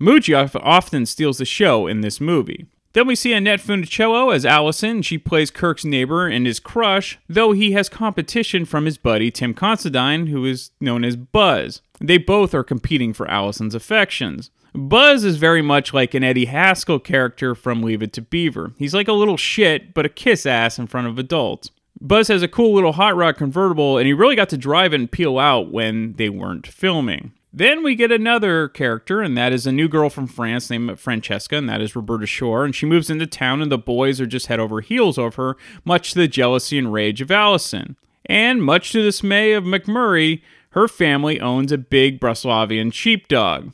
Moochie 0.00 0.34
often 0.60 1.06
steals 1.06 1.38
the 1.38 1.44
show 1.44 1.86
in 1.86 2.00
this 2.00 2.20
movie. 2.20 2.66
Then 2.94 3.06
we 3.06 3.14
see 3.14 3.32
Annette 3.32 3.60
Funicello 3.60 4.34
as 4.34 4.44
Allison. 4.44 5.00
She 5.02 5.16
plays 5.16 5.52
Kirk's 5.52 5.84
neighbor 5.84 6.26
and 6.26 6.44
his 6.44 6.58
crush, 6.58 7.20
though 7.28 7.52
he 7.52 7.70
has 7.70 7.88
competition 7.88 8.64
from 8.64 8.84
his 8.84 8.98
buddy 8.98 9.30
Tim 9.30 9.54
Considine, 9.54 10.26
who 10.26 10.44
is 10.44 10.72
known 10.80 11.04
as 11.04 11.14
Buzz. 11.14 11.82
They 12.00 12.18
both 12.18 12.52
are 12.52 12.64
competing 12.64 13.12
for 13.12 13.30
Allison's 13.30 13.76
affections. 13.76 14.50
Buzz 14.74 15.22
is 15.22 15.36
very 15.36 15.62
much 15.62 15.94
like 15.94 16.14
an 16.14 16.24
Eddie 16.24 16.46
Haskell 16.46 16.98
character 16.98 17.54
from 17.54 17.84
Leave 17.84 18.02
It 18.02 18.12
to 18.14 18.22
Beaver. 18.22 18.72
He's 18.76 18.92
like 18.92 19.06
a 19.06 19.12
little 19.12 19.36
shit, 19.36 19.94
but 19.94 20.04
a 20.04 20.08
kiss 20.08 20.46
ass 20.46 20.80
in 20.80 20.88
front 20.88 21.06
of 21.06 21.16
adults. 21.16 21.70
Buzz 22.00 22.28
has 22.28 22.42
a 22.42 22.48
cool 22.48 22.74
little 22.74 22.92
hot 22.92 23.16
rod 23.16 23.36
convertible, 23.36 23.98
and 23.98 24.06
he 24.06 24.12
really 24.12 24.36
got 24.36 24.48
to 24.50 24.58
drive 24.58 24.92
and 24.92 25.10
peel 25.10 25.38
out 25.38 25.70
when 25.70 26.12
they 26.14 26.28
weren't 26.28 26.66
filming. 26.66 27.32
Then 27.52 27.82
we 27.82 27.94
get 27.94 28.12
another 28.12 28.68
character, 28.68 29.22
and 29.22 29.36
that 29.38 29.52
is 29.52 29.66
a 29.66 29.72
new 29.72 29.88
girl 29.88 30.10
from 30.10 30.26
France 30.26 30.68
named 30.68 31.00
Francesca, 31.00 31.56
and 31.56 31.68
that 31.70 31.80
is 31.80 31.96
Roberta 31.96 32.26
Shore. 32.26 32.66
And 32.66 32.74
she 32.74 32.84
moves 32.84 33.08
into 33.08 33.26
town, 33.26 33.62
and 33.62 33.72
the 33.72 33.78
boys 33.78 34.20
are 34.20 34.26
just 34.26 34.48
head 34.48 34.60
over 34.60 34.82
heels 34.82 35.16
over 35.16 35.42
her, 35.42 35.56
much 35.82 36.12
to 36.12 36.18
the 36.18 36.28
jealousy 36.28 36.76
and 36.76 36.92
rage 36.92 37.22
of 37.22 37.30
Allison. 37.30 37.96
And 38.26 38.62
much 38.62 38.92
to 38.92 38.98
the 38.98 39.04
dismay 39.04 39.52
of 39.52 39.64
MacMurray, 39.64 40.42
her 40.70 40.86
family 40.86 41.40
owns 41.40 41.72
a 41.72 41.78
big 41.78 42.20
Brusselvian 42.20 42.92
sheepdog. 42.92 43.72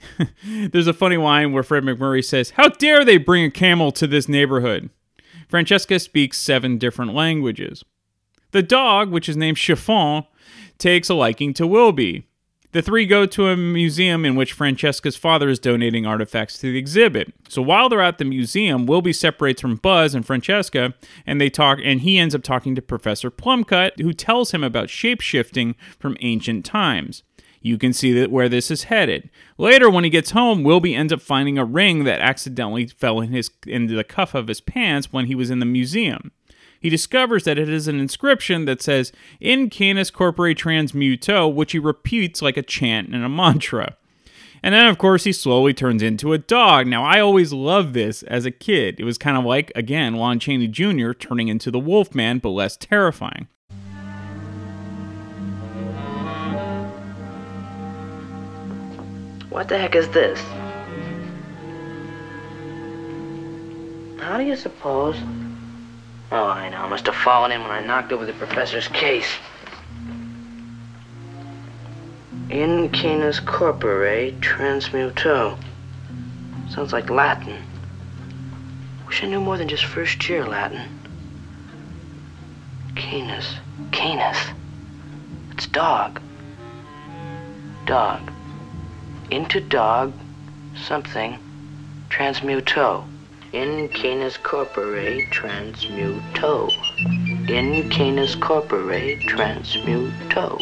There's 0.46 0.86
a 0.86 0.94
funny 0.94 1.18
line 1.18 1.52
where 1.52 1.62
Fred 1.62 1.82
MacMurray 1.82 2.24
says, 2.24 2.50
How 2.50 2.68
dare 2.68 3.04
they 3.04 3.18
bring 3.18 3.44
a 3.44 3.50
camel 3.50 3.92
to 3.92 4.06
this 4.06 4.26
neighborhood? 4.26 4.88
Francesca 5.48 5.98
speaks 5.98 6.38
seven 6.38 6.78
different 6.78 7.14
languages. 7.14 7.84
The 8.50 8.62
dog, 8.62 9.10
which 9.10 9.28
is 9.28 9.36
named 9.36 9.58
Chiffon, 9.58 10.24
takes 10.78 11.08
a 11.08 11.14
liking 11.14 11.52
to 11.54 11.66
Wilby. 11.66 12.26
The 12.72 12.82
three 12.82 13.06
go 13.06 13.24
to 13.24 13.48
a 13.48 13.56
museum 13.56 14.26
in 14.26 14.36
which 14.36 14.52
Francesca's 14.52 15.16
father 15.16 15.48
is 15.48 15.58
donating 15.58 16.04
artifacts 16.04 16.58
to 16.58 16.70
the 16.70 16.78
exhibit. 16.78 17.32
So 17.48 17.62
while 17.62 17.88
they're 17.88 18.02
at 18.02 18.18
the 18.18 18.26
museum, 18.26 18.84
Wilby 18.84 19.14
separates 19.14 19.62
from 19.62 19.76
Buzz 19.76 20.14
and 20.14 20.26
Francesca, 20.26 20.94
and 21.26 21.40
they 21.40 21.48
talk 21.48 21.78
and 21.82 22.02
he 22.02 22.18
ends 22.18 22.34
up 22.34 22.42
talking 22.42 22.74
to 22.74 22.82
Professor 22.82 23.30
Plumcutt, 23.30 23.98
who 24.00 24.12
tells 24.12 24.50
him 24.50 24.62
about 24.62 24.88
shapeshifting 24.88 25.76
from 25.98 26.18
ancient 26.20 26.66
times. 26.66 27.22
You 27.60 27.78
can 27.78 27.92
see 27.92 28.12
that 28.12 28.30
where 28.30 28.48
this 28.48 28.70
is 28.70 28.84
headed. 28.84 29.30
Later, 29.56 29.90
when 29.90 30.04
he 30.04 30.10
gets 30.10 30.30
home, 30.30 30.62
Wilby 30.62 30.94
ends 30.94 31.12
up 31.12 31.20
finding 31.20 31.58
a 31.58 31.64
ring 31.64 32.04
that 32.04 32.20
accidentally 32.20 32.86
fell 32.86 33.20
in 33.20 33.32
his 33.32 33.50
into 33.66 33.94
the 33.94 34.04
cuff 34.04 34.34
of 34.34 34.48
his 34.48 34.60
pants 34.60 35.12
when 35.12 35.26
he 35.26 35.34
was 35.34 35.50
in 35.50 35.58
the 35.58 35.66
museum. 35.66 36.32
He 36.80 36.88
discovers 36.88 37.44
that 37.44 37.58
it 37.58 37.68
is 37.68 37.88
an 37.88 37.98
inscription 37.98 38.64
that 38.66 38.80
says 38.80 39.12
"In 39.40 39.68
Canis 39.68 40.10
Corpore 40.10 40.54
Transmuto," 40.54 41.52
which 41.52 41.72
he 41.72 41.78
repeats 41.78 42.40
like 42.40 42.56
a 42.56 42.62
chant 42.62 43.08
and 43.08 43.24
a 43.24 43.28
mantra. 43.28 43.96
And 44.62 44.74
then, 44.74 44.86
of 44.86 44.98
course, 44.98 45.24
he 45.24 45.32
slowly 45.32 45.72
turns 45.72 46.02
into 46.02 46.32
a 46.32 46.38
dog. 46.38 46.86
Now, 46.86 47.04
I 47.04 47.20
always 47.20 47.52
loved 47.52 47.94
this 47.94 48.22
as 48.24 48.44
a 48.44 48.50
kid. 48.50 48.98
It 48.98 49.04
was 49.04 49.18
kind 49.18 49.36
of 49.36 49.44
like, 49.44 49.70
again, 49.74 50.14
Lon 50.14 50.40
Chaney 50.40 50.66
Jr. 50.66 51.12
turning 51.12 51.48
into 51.48 51.70
the 51.70 51.78
Wolfman, 51.78 52.38
but 52.38 52.50
less 52.50 52.76
terrifying. 52.76 53.46
What 59.50 59.68
the 59.68 59.78
heck 59.78 59.94
is 59.94 60.08
this? 60.10 60.40
How 64.20 64.36
do 64.36 64.44
you 64.44 64.56
suppose? 64.56 65.16
Oh, 66.30 66.44
I 66.44 66.68
know. 66.68 66.76
I 66.76 66.88
must 66.88 67.06
have 67.06 67.14
fallen 67.14 67.52
in 67.52 67.62
when 67.62 67.70
I 67.70 67.80
knocked 67.80 68.12
over 68.12 68.26
the 68.26 68.34
professor's 68.34 68.88
case. 68.88 69.36
In 72.50 72.90
canis 72.90 73.40
corpore 73.40 74.38
transmuto. 74.40 75.58
Sounds 76.68 76.92
like 76.92 77.08
Latin. 77.08 77.62
Wish 79.06 79.24
I 79.24 79.28
knew 79.28 79.40
more 79.40 79.56
than 79.56 79.68
just 79.68 79.86
first 79.86 80.28
year 80.28 80.46
Latin. 80.46 81.00
Canis. 82.94 83.54
Canis. 83.92 84.38
It's 85.52 85.66
dog. 85.66 86.20
Dog 87.86 88.30
into 89.30 89.60
dog 89.60 90.12
something 90.74 91.38
transmuto. 92.08 93.04
In 93.52 93.88
canis 93.88 94.36
corpore 94.36 95.28
transmuto. 95.30 96.70
In 97.48 97.88
canis 97.90 98.36
corpore 98.36 99.20
transmuto. 99.22 100.60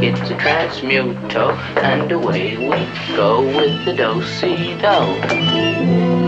It's 0.00 0.30
a 0.30 0.34
transmuto, 0.34 1.56
and 1.82 2.12
away 2.12 2.56
we 2.56 3.16
go 3.16 3.42
with 3.42 3.84
the 3.84 3.94
do-si-do. 3.94 6.18
Wait 6.18 6.27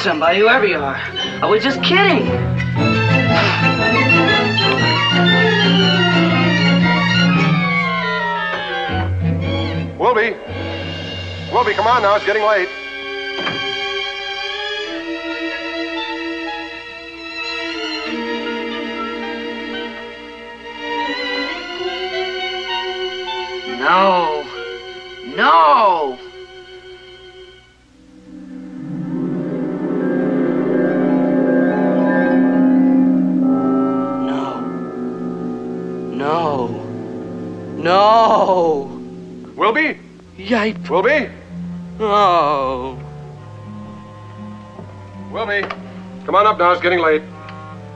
somebody, 0.00 0.38
whoever 0.38 0.66
you 0.66 0.78
are. 0.78 0.96
I 0.96 1.46
was 1.46 1.62
just 1.62 1.82
kidding. 1.82 2.24
Wilby. 9.98 10.34
Wilby, 11.52 11.74
come 11.74 11.86
on 11.86 12.00
now. 12.00 12.16
It's 12.16 12.24
getting 12.24 12.44
late. 12.44 12.69
Wilby? 40.50 40.72
Yipe. 40.72 40.90
Wilby? 40.90 41.30
Oh. 42.00 42.98
Wilby, 45.30 45.62
come 46.24 46.34
on 46.34 46.46
up 46.46 46.58
now. 46.58 46.72
It's 46.72 46.82
getting 46.82 46.98
late. 46.98 47.22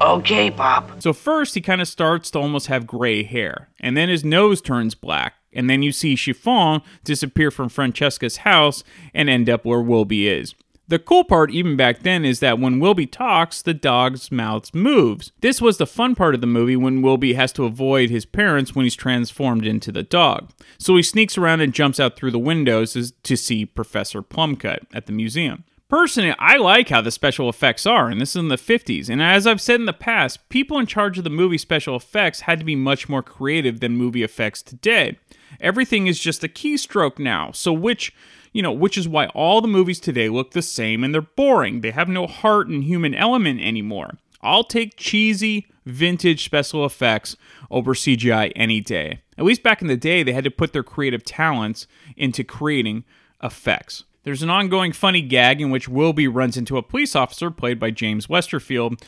Okay, 0.01 0.51
Pop. 0.51 1.03
So 1.03 1.13
first 1.13 1.55
he 1.55 1.61
kind 1.61 1.81
of 1.81 1.89
starts 1.89 2.31
to 2.33 2.39
almost 2.39 2.67
have 2.67 2.87
gray 2.87 3.23
hair, 3.23 3.71
and 3.81 3.97
then 3.97 4.09
his 4.09 4.25
nose 4.25 4.61
turns 4.61 4.95
black, 4.95 5.35
and 5.53 5.69
then 5.69 5.83
you 5.83 5.93
see 5.93 6.17
Chiffon 6.17 6.83
disappear 7.05 7.51
from 7.51 7.69
Francesca's 7.69 8.39
house 8.39 8.85
and 9.13 9.29
end 9.29 9.49
up 9.49 9.65
where 9.65 9.81
Wilby 9.81 10.29
is. 10.29 10.55
The 10.87 10.99
cool 10.99 11.25
part, 11.25 11.51
even 11.51 11.77
back 11.77 12.01
then, 12.01 12.27
is 12.27 12.41
that 12.41 12.59
when 12.59 12.79
Wilby 12.79 13.07
talks, 13.07 13.63
the 13.63 13.73
dog's 13.73 14.31
mouth 14.31 14.75
moves. 14.75 15.33
This 15.41 15.63
was 15.63 15.79
the 15.79 15.87
fun 15.87 16.15
part 16.15 16.35
of 16.35 16.43
the 16.43 16.47
movie 16.47 16.77
when 16.77 17.01
Wilby 17.01 17.33
has 17.33 17.53
to 17.53 17.65
avoid 17.65 18.11
his 18.11 18.27
parents 18.27 18.75
when 18.75 18.85
he's 18.85 18.95
transformed 18.95 19.65
into 19.65 19.91
the 19.91 20.03
dog. 20.03 20.51
So 20.77 20.95
he 20.97 21.03
sneaks 21.03 21.39
around 21.39 21.63
and 21.63 21.73
jumps 21.73 21.99
out 21.99 22.17
through 22.17 22.33
the 22.33 22.39
windows 22.39 23.13
to 23.23 23.37
see 23.37 23.65
Professor 23.65 24.21
Plumcutt 24.21 24.81
at 24.93 25.07
the 25.07 25.13
museum. 25.13 25.65
Personally, 25.89 26.35
I 26.39 26.57
like 26.57 26.89
how 26.89 27.01
the 27.01 27.11
special 27.11 27.49
effects 27.49 27.87
are, 27.87 28.09
and 28.09 28.21
this 28.21 28.31
is 28.31 28.37
in 28.37 28.49
the 28.49 28.57
50s. 28.57 29.09
And 29.09 29.23
as 29.23 29.47
I've 29.47 29.61
said 29.61 29.81
in 29.81 29.87
the 29.87 29.93
past, 29.93 30.49
people 30.49 30.79
in 30.79 30.87
charge 30.87 31.19
of 31.19 31.25
the 31.25 31.31
movie 31.31 31.59
special 31.59 31.95
effects 31.95 32.41
had 32.41 32.59
to 32.59 32.65
be 32.65 32.75
much 32.75 33.09
more 33.09 33.23
creative 33.23 33.81
than 33.81 33.97
movie 33.97 34.23
effects 34.23 34.61
today. 34.61 35.19
Everything 35.61 36.09
is 36.09 36.19
just 36.19 36.43
a 36.43 36.49
keystroke 36.49 37.19
now. 37.19 37.53
So 37.53 37.73
which, 37.73 38.13
you 38.55 38.63
know, 38.63 38.73
which 38.73 38.97
is 38.97 39.07
why 39.07 39.27
all 39.27 39.61
the 39.61 39.69
movies 39.69 40.01
today 40.01 40.31
look 40.31 40.53
the 40.53 40.63
same 40.63 41.05
and 41.05 41.13
they're 41.13 41.21
boring. 41.21 41.83
They 41.83 41.91
have 41.91 42.09
no 42.09 42.27
heart 42.27 42.69
and 42.69 42.85
human 42.85 43.15
element 43.15 43.61
anymore. 43.61 44.13
I'll 44.41 44.65
take 44.65 44.97
cheesy, 44.97 45.67
vintage 45.85 46.45
special 46.45 46.87
effects 46.87 47.37
over 47.71 47.95
CGI 47.95 48.53
any 48.55 48.81
day. 48.81 49.21
At 49.37 49.45
least 49.45 49.65
back 49.65 49.83
in 49.83 49.89
the 49.89 49.97
day, 49.97 50.23
they 50.23 50.33
had 50.33 50.45
to 50.45 50.51
put 50.51 50.73
their 50.73 50.85
creative 50.85 51.25
talents 51.25 51.89
into 52.17 52.45
creating 52.45 53.05
effects. 53.43 54.05
There's 54.23 54.43
an 54.43 54.51
ongoing 54.51 54.93
funny 54.93 55.21
gag 55.21 55.61
in 55.61 55.71
which 55.71 55.89
Wilby 55.89 56.29
runs 56.29 56.57
into 56.57 56.79
a 56.79 56.83
police 56.83 57.17
officer 57.17 57.51
played 57.51 57.81
by 57.81 57.91
James 57.91 58.29
Westerfield 58.29 59.03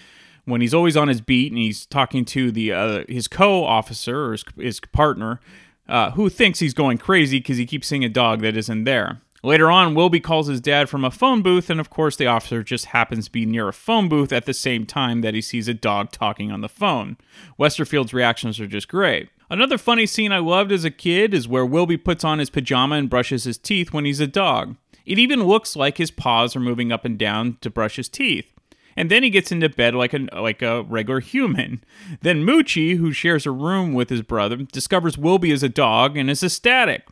when 0.44 0.60
he's 0.60 0.74
always 0.74 0.96
on 0.96 1.08
his 1.08 1.20
beat 1.20 1.52
and 1.52 1.58
he's 1.58 1.86
talking 1.86 2.24
to 2.24 2.50
the 2.50 2.72
uh, 2.72 3.04
his 3.08 3.28
co-officer 3.28 4.26
or 4.26 4.32
his, 4.32 4.44
his 4.56 4.80
partner 4.80 5.40
uh, 5.88 6.10
who 6.12 6.28
thinks 6.28 6.58
he's 6.58 6.74
going 6.74 6.98
crazy 6.98 7.38
because 7.38 7.56
he 7.56 7.66
keeps 7.66 7.86
seeing 7.86 8.04
a 8.04 8.08
dog 8.08 8.42
that 8.42 8.56
isn't 8.56 8.84
there. 8.84 9.22
Later 9.46 9.70
on, 9.70 9.94
Wilby 9.94 10.18
calls 10.18 10.48
his 10.48 10.60
dad 10.60 10.88
from 10.88 11.04
a 11.04 11.10
phone 11.12 11.40
booth, 11.40 11.70
and 11.70 11.78
of 11.78 11.88
course, 11.88 12.16
the 12.16 12.26
officer 12.26 12.64
just 12.64 12.86
happens 12.86 13.26
to 13.26 13.30
be 13.30 13.46
near 13.46 13.68
a 13.68 13.72
phone 13.72 14.08
booth 14.08 14.32
at 14.32 14.44
the 14.44 14.52
same 14.52 14.84
time 14.84 15.20
that 15.20 15.34
he 15.34 15.40
sees 15.40 15.68
a 15.68 15.72
dog 15.72 16.10
talking 16.10 16.50
on 16.50 16.62
the 16.62 16.68
phone. 16.68 17.16
Westerfield's 17.56 18.12
reactions 18.12 18.58
are 18.58 18.66
just 18.66 18.88
great. 18.88 19.28
Another 19.48 19.78
funny 19.78 20.04
scene 20.04 20.32
I 20.32 20.38
loved 20.38 20.72
as 20.72 20.84
a 20.84 20.90
kid 20.90 21.32
is 21.32 21.46
where 21.46 21.64
Wilby 21.64 21.96
puts 21.96 22.24
on 22.24 22.40
his 22.40 22.50
pajama 22.50 22.96
and 22.96 23.08
brushes 23.08 23.44
his 23.44 23.56
teeth 23.56 23.92
when 23.92 24.04
he's 24.04 24.18
a 24.18 24.26
dog. 24.26 24.74
It 25.04 25.20
even 25.20 25.44
looks 25.44 25.76
like 25.76 25.98
his 25.98 26.10
paws 26.10 26.56
are 26.56 26.60
moving 26.60 26.90
up 26.90 27.04
and 27.04 27.16
down 27.16 27.58
to 27.60 27.70
brush 27.70 27.94
his 27.94 28.08
teeth. 28.08 28.52
And 28.96 29.12
then 29.12 29.22
he 29.22 29.30
gets 29.30 29.52
into 29.52 29.68
bed 29.68 29.94
like 29.94 30.12
a 30.12 30.26
like 30.32 30.60
a 30.60 30.82
regular 30.82 31.20
human. 31.20 31.84
Then 32.20 32.44
Moochie, 32.44 32.96
who 32.96 33.12
shares 33.12 33.46
a 33.46 33.52
room 33.52 33.92
with 33.92 34.10
his 34.10 34.22
brother, 34.22 34.56
discovers 34.56 35.16
Wilby 35.16 35.52
is 35.52 35.62
a 35.62 35.68
dog 35.68 36.16
and 36.16 36.28
is 36.28 36.42
ecstatic. 36.42 37.06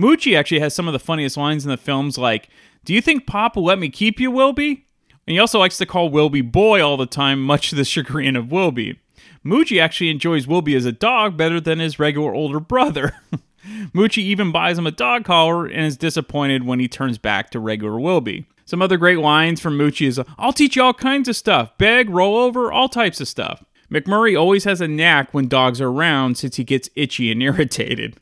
Moochie 0.00 0.36
actually 0.36 0.60
has 0.60 0.74
some 0.74 0.88
of 0.88 0.92
the 0.92 0.98
funniest 0.98 1.36
lines 1.36 1.64
in 1.64 1.70
the 1.70 1.76
films, 1.76 2.16
like, 2.16 2.48
"Do 2.84 2.94
you 2.94 3.02
think 3.02 3.26
Pop 3.26 3.54
will 3.54 3.64
let 3.64 3.78
me 3.78 3.90
keep 3.90 4.18
you, 4.18 4.30
Wilby?" 4.30 4.86
And 5.26 5.34
he 5.34 5.38
also 5.38 5.58
likes 5.58 5.76
to 5.78 5.86
call 5.86 6.08
Wilby 6.08 6.40
boy 6.40 6.82
all 6.82 6.96
the 6.96 7.06
time, 7.06 7.42
much 7.42 7.68
to 7.70 7.76
the 7.76 7.84
chagrin 7.84 8.34
of 8.34 8.50
Wilby. 8.50 8.98
Moochie 9.44 9.80
actually 9.80 10.10
enjoys 10.10 10.46
Wilby 10.46 10.74
as 10.74 10.86
a 10.86 10.92
dog 10.92 11.36
better 11.36 11.60
than 11.60 11.78
his 11.78 11.98
regular 11.98 12.34
older 12.34 12.60
brother. 12.60 13.14
Moochie 13.94 14.22
even 14.22 14.52
buys 14.52 14.78
him 14.78 14.86
a 14.86 14.90
dog 14.90 15.24
collar 15.24 15.66
and 15.66 15.84
is 15.84 15.96
disappointed 15.96 16.64
when 16.64 16.80
he 16.80 16.88
turns 16.88 17.18
back 17.18 17.50
to 17.50 17.60
regular 17.60 18.00
Wilby. 18.00 18.46
Some 18.64 18.80
other 18.80 18.96
great 18.96 19.18
lines 19.18 19.60
from 19.60 19.76
Moochie 19.76 20.06
is 20.06 20.20
I'll 20.38 20.52
teach 20.52 20.76
you 20.76 20.82
all 20.82 20.94
kinds 20.94 21.28
of 21.28 21.36
stuff 21.36 21.76
beg, 21.76 22.08
roll 22.08 22.36
over, 22.36 22.72
all 22.72 22.88
types 22.88 23.20
of 23.20 23.28
stuff. 23.28 23.62
MacMurray 23.90 24.38
always 24.38 24.64
has 24.64 24.80
a 24.80 24.88
knack 24.88 25.34
when 25.34 25.48
dogs 25.48 25.80
are 25.80 25.88
around 25.88 26.38
since 26.38 26.56
he 26.56 26.64
gets 26.64 26.88
itchy 26.94 27.30
and 27.30 27.42
irritated. 27.42 28.16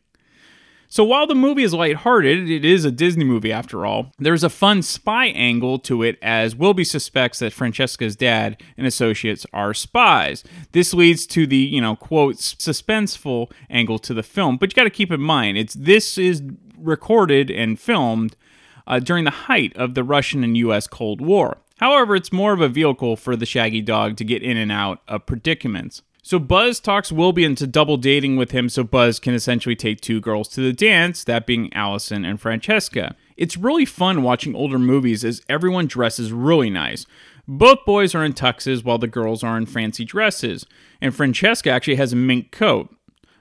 So 0.91 1.05
while 1.05 1.27
the 1.27 1.35
movie 1.35 1.65
is 1.65 1.75
lighthearted, 1.75 2.49
it 2.49 2.65
is 2.65 2.87
a 2.87 2.91
Disney 2.91 3.25
movie 3.25 3.53
after 3.53 3.85
all. 3.85 4.11
There's 4.19 4.43
a 4.43 4.49
fun 4.49 4.81
spy 4.81 5.27
angle 5.27 5.79
to 5.81 6.03
it 6.03 6.19
as 6.23 6.57
Wilby 6.57 6.85
suspects 6.85 7.41
that 7.41 7.53
Francesca's 7.53 8.17
dad 8.17 8.63
and 8.79 8.87
associates 8.87 9.45
are 9.53 9.75
spies. 9.75 10.45
This 10.73 10.95
leads 10.95 11.27
to 11.29 11.47
the, 11.47 11.59
you 11.59 11.83
know, 11.83 11.95
quote 11.95 12.37
suspenseful 12.37 13.53
angle 13.69 13.99
to 13.99 14.15
the 14.15 14.23
film, 14.23 14.57
but 14.57 14.73
you 14.73 14.77
got 14.77 14.85
to 14.85 14.91
keep 14.91 15.13
in 15.13 15.21
mind 15.21 15.59
it's 15.59 15.75
this 15.75 16.17
is 16.17 16.43
recorded 16.79 17.51
and 17.51 17.79
filmed 17.79 18.35
uh, 18.87 18.99
during 18.99 19.25
the 19.25 19.31
height 19.31 19.77
of 19.77 19.95
the 19.95 20.03
Russian 20.03 20.43
and 20.43 20.57
US 20.57 20.87
Cold 20.87 21.21
War. 21.21 21.59
However, 21.81 22.17
it's 22.17 22.33
more 22.33 22.53
of 22.55 22.61
a 22.61 22.69
vehicle 22.69 23.17
for 23.17 23.37
the 23.37 23.47
shaggy 23.47 23.83
dog 23.83 24.17
to 24.17 24.25
get 24.25 24.43
in 24.43 24.57
and 24.57 24.73
out 24.73 25.03
of 25.07 25.27
predicaments. 25.27 26.03
So 26.29 26.39
Buzz 26.39 26.79
talks 26.79 27.11
Wilby 27.11 27.43
into 27.43 27.67
double 27.67 27.97
dating 27.97 28.37
with 28.37 28.51
him 28.51 28.69
so 28.69 28.85
Buzz 28.85 29.19
can 29.19 29.33
essentially 29.33 29.75
take 29.75 30.03
two 30.03 30.21
girls 30.21 30.47
to 30.49 30.61
the 30.61 30.75
dance, 30.75 31.25
that 31.25 31.47
being 31.47 31.73
Allison 31.73 32.27
and 32.27 32.39
Francesca. 32.39 33.17
It's 33.39 33.57
really 33.57 33.87
fun 33.87 34.23
watching 34.23 34.55
older 34.55 34.79
movies 34.79 35.25
as 35.25 35.41
everyone 35.49 35.87
dresses 35.87 36.31
really 36.31 36.69
nice. 36.69 37.07
Both 37.47 37.87
boys 37.87 38.15
are 38.15 38.23
in 38.27 38.35
tuxes 38.35 38.85
while 38.85 38.99
the 38.99 39.07
girls 39.07 39.43
are 39.43 39.57
in 39.57 39.65
fancy 39.65 40.05
dresses, 40.05 40.67
and 41.01 41.15
Francesca 41.15 41.71
actually 41.71 41.95
has 41.95 42.13
a 42.13 42.17
mink 42.17 42.51
coat. 42.51 42.95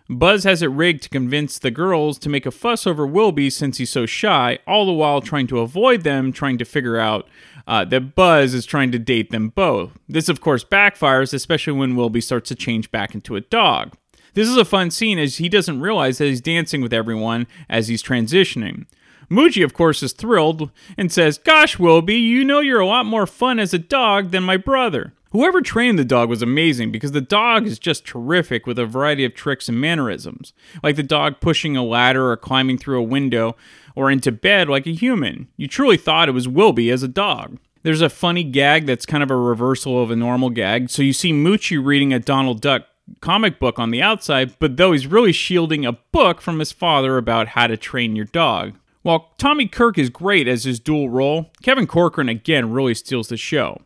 Buzz 0.09 0.45
has 0.45 0.61
it 0.61 0.67
rigged 0.67 1.03
to 1.03 1.09
convince 1.09 1.59
the 1.59 1.71
girls 1.71 2.17
to 2.19 2.29
make 2.29 2.45
a 2.45 2.51
fuss 2.51 2.87
over 2.87 3.05
Wilby 3.05 3.49
since 3.49 3.77
he's 3.77 3.89
so 3.89 4.05
shy, 4.05 4.59
all 4.65 4.85
the 4.85 4.93
while 4.93 5.19
trying 5.19 5.47
to 5.47 5.59
avoid 5.59 6.03
them, 6.03 6.31
trying 6.31 6.57
to 6.57 6.65
figure 6.65 6.97
out 6.97 7.27
uh, 7.67 7.83
that 7.85 8.15
Buzz 8.15 8.53
is 8.53 8.65
trying 8.65 8.91
to 8.93 8.99
date 8.99 9.31
them 9.31 9.49
both. 9.49 9.97
This, 10.07 10.29
of 10.29 10.39
course, 10.39 10.63
backfires, 10.63 11.33
especially 11.33 11.73
when 11.73 11.95
Wilby 11.97 12.21
starts 12.21 12.47
to 12.49 12.55
change 12.55 12.89
back 12.89 13.13
into 13.13 13.35
a 13.35 13.41
dog. 13.41 13.93
This 14.33 14.47
is 14.47 14.55
a 14.55 14.65
fun 14.65 14.91
scene 14.91 15.19
as 15.19 15.37
he 15.37 15.49
doesn't 15.49 15.81
realize 15.81 16.19
that 16.19 16.25
he's 16.25 16.41
dancing 16.41 16.81
with 16.81 16.93
everyone 16.93 17.47
as 17.69 17.87
he's 17.87 18.03
transitioning. 18.03 18.85
Moochie, 19.29 19.63
of 19.63 19.73
course, 19.73 20.01
is 20.01 20.13
thrilled 20.13 20.71
and 20.97 21.11
says, 21.11 21.37
Gosh, 21.37 21.77
Wilby, 21.77 22.15
you 22.15 22.45
know 22.45 22.59
you're 22.61 22.79
a 22.79 22.87
lot 22.87 23.05
more 23.05 23.27
fun 23.27 23.59
as 23.59 23.73
a 23.73 23.79
dog 23.79 24.31
than 24.31 24.43
my 24.43 24.55
brother. 24.55 25.13
Whoever 25.37 25.61
trained 25.61 25.99
the 25.99 26.03
dog 26.03 26.29
was 26.29 26.41
amazing 26.41 26.91
because 26.91 27.11
the 27.11 27.21
dog 27.21 27.67
is 27.67 27.77
just 27.77 28.07
terrific 28.07 28.65
with 28.65 28.79
a 28.79 28.87
variety 28.87 29.23
of 29.23 29.35
tricks 29.35 29.69
and 29.69 29.79
mannerisms, 29.79 30.51
like 30.81 30.95
the 30.95 31.03
dog 31.03 31.41
pushing 31.41 31.77
a 31.77 31.83
ladder 31.83 32.31
or 32.31 32.37
climbing 32.37 32.79
through 32.79 32.97
a 32.97 33.03
window 33.03 33.55
or 33.95 34.09
into 34.09 34.31
bed 34.31 34.67
like 34.67 34.87
a 34.87 34.95
human. 34.95 35.47
You 35.55 35.67
truly 35.67 35.95
thought 35.95 36.27
it 36.27 36.31
was 36.31 36.47
Wilby 36.47 36.89
as 36.89 37.03
a 37.03 37.07
dog. 37.07 37.59
There's 37.83 38.01
a 38.01 38.09
funny 38.09 38.43
gag 38.43 38.87
that's 38.87 39.05
kind 39.05 39.21
of 39.21 39.29
a 39.29 39.35
reversal 39.35 40.01
of 40.01 40.09
a 40.09 40.15
normal 40.15 40.49
gag. 40.49 40.89
So 40.89 41.03
you 41.03 41.13
see 41.13 41.31
Moochie 41.31 41.85
reading 41.85 42.13
a 42.13 42.19
Donald 42.19 42.59
Duck 42.59 42.87
comic 43.21 43.59
book 43.59 43.77
on 43.77 43.91
the 43.91 44.01
outside, 44.01 44.57
but 44.57 44.77
though 44.77 44.93
he's 44.93 45.05
really 45.05 45.33
shielding 45.33 45.85
a 45.85 45.91
book 45.91 46.41
from 46.41 46.57
his 46.57 46.71
father 46.71 47.15
about 47.15 47.49
how 47.49 47.67
to 47.67 47.77
train 47.77 48.15
your 48.15 48.25
dog. 48.25 48.73
While 49.03 49.29
Tommy 49.37 49.67
Kirk 49.67 49.99
is 49.99 50.09
great 50.09 50.47
as 50.47 50.63
his 50.63 50.79
dual 50.79 51.11
role, 51.11 51.51
Kevin 51.61 51.85
Corcoran 51.85 52.27
again 52.27 52.71
really 52.71 52.95
steals 52.95 53.27
the 53.27 53.37
show. 53.37 53.81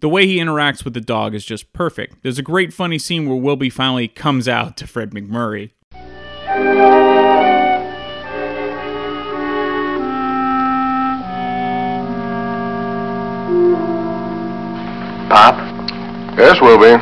The 0.00 0.08
way 0.08 0.26
he 0.26 0.38
interacts 0.38 0.82
with 0.82 0.94
the 0.94 1.00
dog 1.02 1.34
is 1.34 1.44
just 1.44 1.74
perfect. 1.74 2.22
There's 2.22 2.38
a 2.38 2.42
great 2.42 2.72
funny 2.72 2.98
scene 2.98 3.28
where 3.28 3.36
Wilby 3.36 3.68
finally 3.68 4.08
comes 4.08 4.48
out 4.48 4.78
to 4.78 4.86
Fred 4.86 5.10
MacMurray. 5.10 5.72
Pop, 15.28 15.54
Yes, 16.38 16.58
Wilby. 16.62 16.94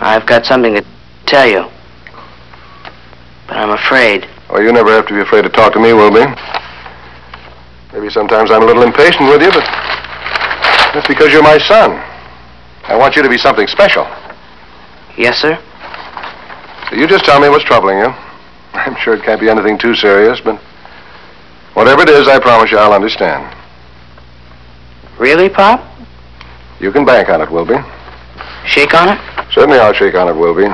I've 0.00 0.26
got 0.26 0.44
something 0.44 0.74
to 0.74 0.84
tell 1.26 1.46
you. 1.46 1.64
But 3.46 3.56
I'm 3.58 3.70
afraid. 3.70 4.28
Well, 4.50 4.60
you 4.60 4.72
never 4.72 4.90
have 4.90 5.06
to 5.06 5.14
be 5.14 5.20
afraid 5.20 5.42
to 5.42 5.48
talk 5.48 5.72
to 5.74 5.78
me, 5.78 5.92
Wilby. 5.92 6.24
Maybe 7.92 8.10
sometimes 8.10 8.50
I'm 8.50 8.64
a 8.64 8.66
little 8.66 8.82
impatient 8.82 9.28
with 9.28 9.40
you, 9.40 9.52
but 9.52 9.64
that's 10.92 11.06
because 11.06 11.32
you're 11.32 11.44
my 11.44 11.58
son. 11.58 12.02
I 12.86 12.96
want 12.96 13.16
you 13.16 13.22
to 13.22 13.28
be 13.28 13.38
something 13.38 13.66
special. 13.66 14.04
Yes, 15.16 15.38
sir? 15.38 15.58
So 16.90 16.96
you 16.96 17.06
just 17.06 17.24
tell 17.24 17.40
me 17.40 17.48
what's 17.48 17.64
troubling 17.64 17.98
you. 17.98 18.12
I'm 18.74 18.96
sure 18.96 19.14
it 19.14 19.22
can't 19.22 19.40
be 19.40 19.48
anything 19.48 19.78
too 19.78 19.94
serious, 19.94 20.40
but 20.40 20.56
whatever 21.74 22.02
it 22.02 22.10
is, 22.10 22.28
I 22.28 22.38
promise 22.38 22.70
you 22.70 22.78
I'll 22.78 22.92
understand. 22.92 23.56
Really, 25.18 25.48
Pop? 25.48 25.82
You 26.80 26.92
can 26.92 27.04
bank 27.04 27.30
on 27.30 27.40
it, 27.40 27.50
Wilby. 27.50 27.76
Shake 28.66 28.92
on 28.94 29.08
it? 29.10 29.18
Certainly 29.52 29.78
I'll 29.78 29.92
shake 29.92 30.14
on 30.14 30.28
it, 30.28 30.34
Wilby. 30.34 30.68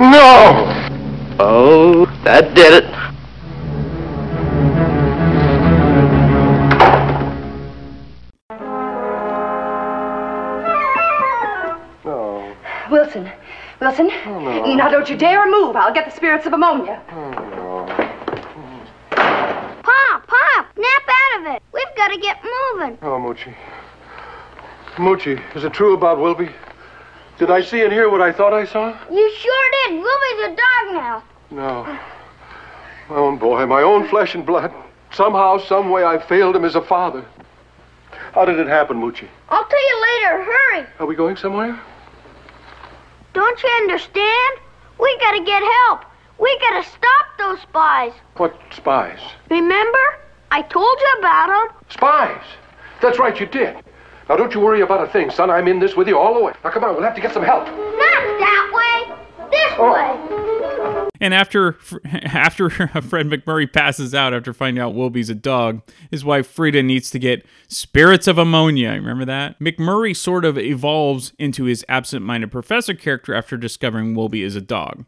No! 0.00 0.66
Oh, 1.38 2.06
that 2.24 2.54
did 2.54 2.84
it. 2.84 2.99
Wilson, 13.12 13.32
Wilson, 13.80 14.06
now 14.76 14.88
don't 14.88 15.10
you 15.10 15.16
dare 15.16 15.50
move. 15.50 15.74
I'll 15.74 15.92
get 15.92 16.04
the 16.04 16.14
spirits 16.14 16.46
of 16.46 16.52
ammonia. 16.52 17.02
Oh. 17.10 17.86
Pop, 19.82 20.26
Pop, 20.28 20.66
snap 20.76 21.02
out 21.08 21.40
of 21.40 21.56
it. 21.56 21.62
We've 21.74 21.96
gotta 21.96 22.16
get 22.20 22.38
moving. 22.44 22.98
Oh, 23.02 23.18
Moochie. 23.18 23.56
Moochie, 24.94 25.42
is 25.56 25.64
it 25.64 25.72
true 25.72 25.94
about 25.94 26.20
Wilby? 26.20 26.50
Did 27.38 27.50
I 27.50 27.62
see 27.62 27.82
and 27.82 27.92
hear 27.92 28.08
what 28.08 28.20
I 28.20 28.30
thought 28.30 28.52
I 28.52 28.64
saw? 28.64 28.96
You 29.10 29.34
sure 29.36 29.70
did. 29.88 29.94
Wilby's 29.94 30.44
a 30.44 30.48
dog 30.48 30.94
now. 30.94 31.22
No. 31.50 31.98
My 33.08 33.16
own 33.16 33.38
boy, 33.38 33.66
my 33.66 33.82
own 33.82 34.06
flesh 34.06 34.36
and 34.36 34.46
blood. 34.46 34.72
Somehow, 35.10 35.58
some 35.58 35.90
way, 35.90 36.04
I 36.04 36.18
failed 36.18 36.54
him 36.54 36.64
as 36.64 36.76
a 36.76 36.82
father. 36.82 37.24
How 38.34 38.44
did 38.44 38.60
it 38.60 38.68
happen, 38.68 38.98
Moochie? 38.98 39.26
I'll 39.48 39.64
tell 39.64 39.88
you 39.88 40.02
later. 40.02 40.44
Hurry. 40.44 40.86
Are 41.00 41.06
we 41.06 41.16
going 41.16 41.34
somewhere? 41.36 41.80
Don't 43.32 43.62
you 43.62 43.68
understand? 43.68 44.58
We 44.98 45.16
gotta 45.18 45.44
get 45.44 45.62
help. 45.62 46.04
We 46.38 46.58
gotta 46.60 46.88
stop 46.88 47.26
those 47.38 47.60
spies. 47.60 48.12
What 48.36 48.58
spies? 48.70 49.20
Remember? 49.50 49.98
I 50.50 50.62
told 50.62 50.96
you 51.00 51.16
about 51.18 51.46
them. 51.48 51.76
Spies! 51.90 52.42
That's 53.00 53.18
right, 53.18 53.38
you 53.38 53.46
did. 53.46 53.76
Now, 54.28 54.36
don't 54.36 54.54
you 54.54 54.60
worry 54.60 54.80
about 54.80 55.02
a 55.02 55.10
thing, 55.12 55.30
son. 55.30 55.50
I'm 55.50 55.68
in 55.68 55.78
this 55.78 55.96
with 55.96 56.08
you 56.08 56.18
all 56.18 56.34
the 56.34 56.40
way. 56.40 56.52
Now, 56.64 56.70
come 56.70 56.84
on, 56.84 56.94
we'll 56.94 57.02
have 57.02 57.14
to 57.14 57.20
get 57.20 57.32
some 57.32 57.42
help. 57.42 57.66
Not 57.66 57.74
that 57.74 58.70
way. 58.72 59.19
This 59.50 59.78
way. 59.78 61.08
And 61.20 61.34
after 61.34 61.76
after 62.04 62.70
Fred 63.02 63.28
MacMurray 63.28 63.72
passes 63.72 64.14
out 64.14 64.32
after 64.34 64.52
finding 64.52 64.82
out 64.82 64.94
Wilby's 64.94 65.30
a 65.30 65.34
dog, 65.34 65.82
his 66.10 66.24
wife 66.24 66.46
Frida 66.46 66.82
needs 66.82 67.10
to 67.10 67.18
get 67.18 67.44
spirits 67.68 68.26
of 68.26 68.38
ammonia. 68.38 68.92
Remember 68.92 69.24
that? 69.24 69.58
MacMurray 69.60 70.16
sort 70.16 70.44
of 70.44 70.58
evolves 70.58 71.32
into 71.38 71.64
his 71.64 71.84
absent-minded 71.88 72.50
professor 72.50 72.94
character 72.94 73.34
after 73.34 73.56
discovering 73.56 74.14
Wilby 74.14 74.42
is 74.42 74.56
a 74.56 74.60
dog. 74.60 75.04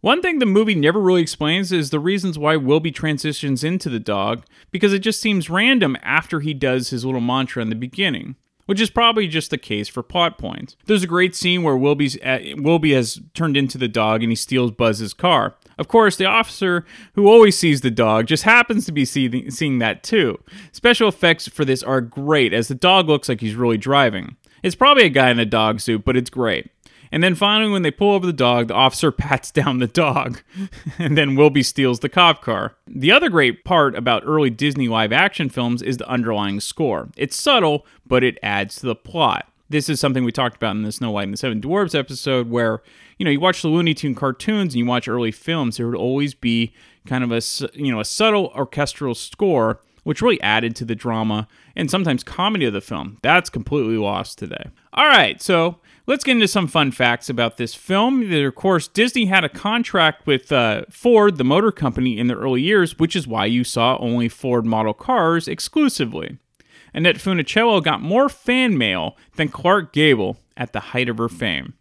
One 0.00 0.20
thing 0.20 0.38
the 0.38 0.44
movie 0.44 0.74
never 0.74 1.00
really 1.00 1.22
explains 1.22 1.72
is 1.72 1.88
the 1.88 1.98
reasons 1.98 2.38
why 2.38 2.56
Wilby 2.56 2.90
transitions 2.90 3.64
into 3.64 3.88
the 3.88 3.98
dog, 3.98 4.44
because 4.70 4.92
it 4.92 4.98
just 4.98 5.18
seems 5.18 5.48
random 5.48 5.96
after 6.02 6.40
he 6.40 6.52
does 6.52 6.90
his 6.90 7.06
little 7.06 7.22
mantra 7.22 7.62
in 7.62 7.70
the 7.70 7.74
beginning, 7.74 8.36
which 8.66 8.80
is 8.80 8.90
probably 8.90 9.26
just 9.26 9.50
the 9.50 9.58
case 9.58 9.88
for 9.88 10.02
plot 10.02 10.38
points. 10.38 10.76
There's 10.86 11.02
a 11.02 11.08
great 11.08 11.34
scene 11.34 11.62
where 11.62 11.76
Wilby's 11.76 12.20
uh, 12.22 12.40
Wilby 12.56 12.92
has 12.94 13.20
turned 13.34 13.56
into 13.56 13.78
the 13.78 13.88
dog 13.88 14.22
and 14.22 14.30
he 14.30 14.36
steals 14.36 14.70
Buzz's 14.70 15.14
car. 15.14 15.54
Of 15.78 15.88
course, 15.88 16.16
the 16.16 16.26
officer 16.26 16.84
who 17.14 17.26
always 17.26 17.58
sees 17.58 17.80
the 17.80 17.90
dog 17.90 18.26
just 18.26 18.44
happens 18.44 18.86
to 18.86 18.92
be 18.92 19.04
see- 19.04 19.50
seeing 19.50 19.78
that 19.80 20.02
too. 20.02 20.38
Special 20.72 21.08
effects 21.08 21.48
for 21.48 21.64
this 21.64 21.82
are 21.82 22.00
great, 22.00 22.52
as 22.52 22.68
the 22.68 22.74
dog 22.74 23.08
looks 23.08 23.28
like 23.28 23.40
he's 23.40 23.56
really 23.56 23.78
driving. 23.78 24.36
It's 24.62 24.76
probably 24.76 25.04
a 25.04 25.10
guy 25.10 25.30
in 25.30 25.38
a 25.38 25.44
dog 25.44 25.80
suit, 25.80 26.04
but 26.04 26.16
it's 26.16 26.30
great. 26.30 26.70
And 27.12 27.22
then 27.22 27.36
finally, 27.36 27.70
when 27.70 27.82
they 27.82 27.92
pull 27.92 28.12
over 28.12 28.26
the 28.26 28.32
dog, 28.32 28.68
the 28.68 28.74
officer 28.74 29.12
pats 29.12 29.50
down 29.50 29.78
the 29.78 29.86
dog, 29.86 30.40
and 30.98 31.16
then 31.16 31.36
Wilby 31.36 31.62
steals 31.62 32.00
the 32.00 32.08
cop 32.08 32.42
car. 32.42 32.74
The 32.88 33.12
other 33.12 33.28
great 33.28 33.64
part 33.64 33.94
about 33.94 34.24
early 34.26 34.50
Disney 34.50 34.88
live 34.88 35.12
action 35.12 35.48
films 35.48 35.80
is 35.80 35.98
the 35.98 36.08
underlying 36.08 36.60
score. 36.60 37.10
It's 37.16 37.36
subtle, 37.36 37.86
but 38.06 38.24
it 38.24 38.38
adds 38.42 38.76
to 38.76 38.86
the 38.86 38.94
plot. 38.94 39.48
This 39.68 39.88
is 39.88 39.98
something 39.98 40.24
we 40.24 40.32
talked 40.32 40.56
about 40.56 40.76
in 40.76 40.82
the 40.82 40.92
Snow 40.92 41.10
White 41.10 41.24
and 41.24 41.32
the 41.32 41.38
Seven 41.38 41.60
Dwarfs 41.60 41.94
episode, 41.94 42.50
where 42.50 42.82
you 43.18 43.24
know 43.24 43.30
you 43.30 43.40
watch 43.40 43.62
the 43.62 43.68
Looney 43.68 43.94
Tune 43.94 44.14
cartoons 44.14 44.74
and 44.74 44.78
you 44.80 44.86
watch 44.86 45.08
early 45.08 45.32
films. 45.32 45.76
There 45.76 45.86
would 45.86 45.96
always 45.96 46.34
be 46.34 46.74
kind 47.06 47.24
of 47.24 47.32
a 47.32 47.40
you 47.74 47.90
know 47.90 48.00
a 48.00 48.04
subtle 48.04 48.52
orchestral 48.54 49.14
score 49.14 49.80
which 50.04 50.22
really 50.22 50.40
added 50.42 50.76
to 50.76 50.84
the 50.84 50.94
drama 50.94 51.48
and 51.74 51.90
sometimes 51.90 52.22
comedy 52.22 52.66
of 52.66 52.72
the 52.72 52.80
film. 52.80 53.18
That's 53.22 53.50
completely 53.50 53.96
lost 53.96 54.38
today. 54.38 54.70
All 54.92 55.06
right, 55.06 55.42
so 55.42 55.78
let's 56.06 56.22
get 56.22 56.32
into 56.32 56.46
some 56.46 56.68
fun 56.68 56.92
facts 56.92 57.28
about 57.28 57.56
this 57.56 57.74
film. 57.74 58.30
Of 58.32 58.54
course, 58.54 58.86
Disney 58.86 59.24
had 59.24 59.44
a 59.44 59.48
contract 59.48 60.26
with 60.26 60.52
uh, 60.52 60.84
Ford, 60.90 61.38
the 61.38 61.44
motor 61.44 61.72
company, 61.72 62.18
in 62.18 62.28
the 62.28 62.36
early 62.36 62.60
years, 62.60 62.98
which 62.98 63.16
is 63.16 63.26
why 63.26 63.46
you 63.46 63.64
saw 63.64 63.96
only 63.98 64.28
Ford 64.28 64.64
model 64.64 64.94
cars 64.94 65.48
exclusively. 65.48 66.38
Annette 66.94 67.16
Funicello 67.16 67.82
got 67.82 68.00
more 68.00 68.28
fan 68.28 68.78
mail 68.78 69.16
than 69.36 69.48
Clark 69.48 69.92
Gable 69.92 70.38
at 70.56 70.72
the 70.72 70.80
height 70.80 71.08
of 71.08 71.18
her 71.18 71.28
fame. 71.28 71.74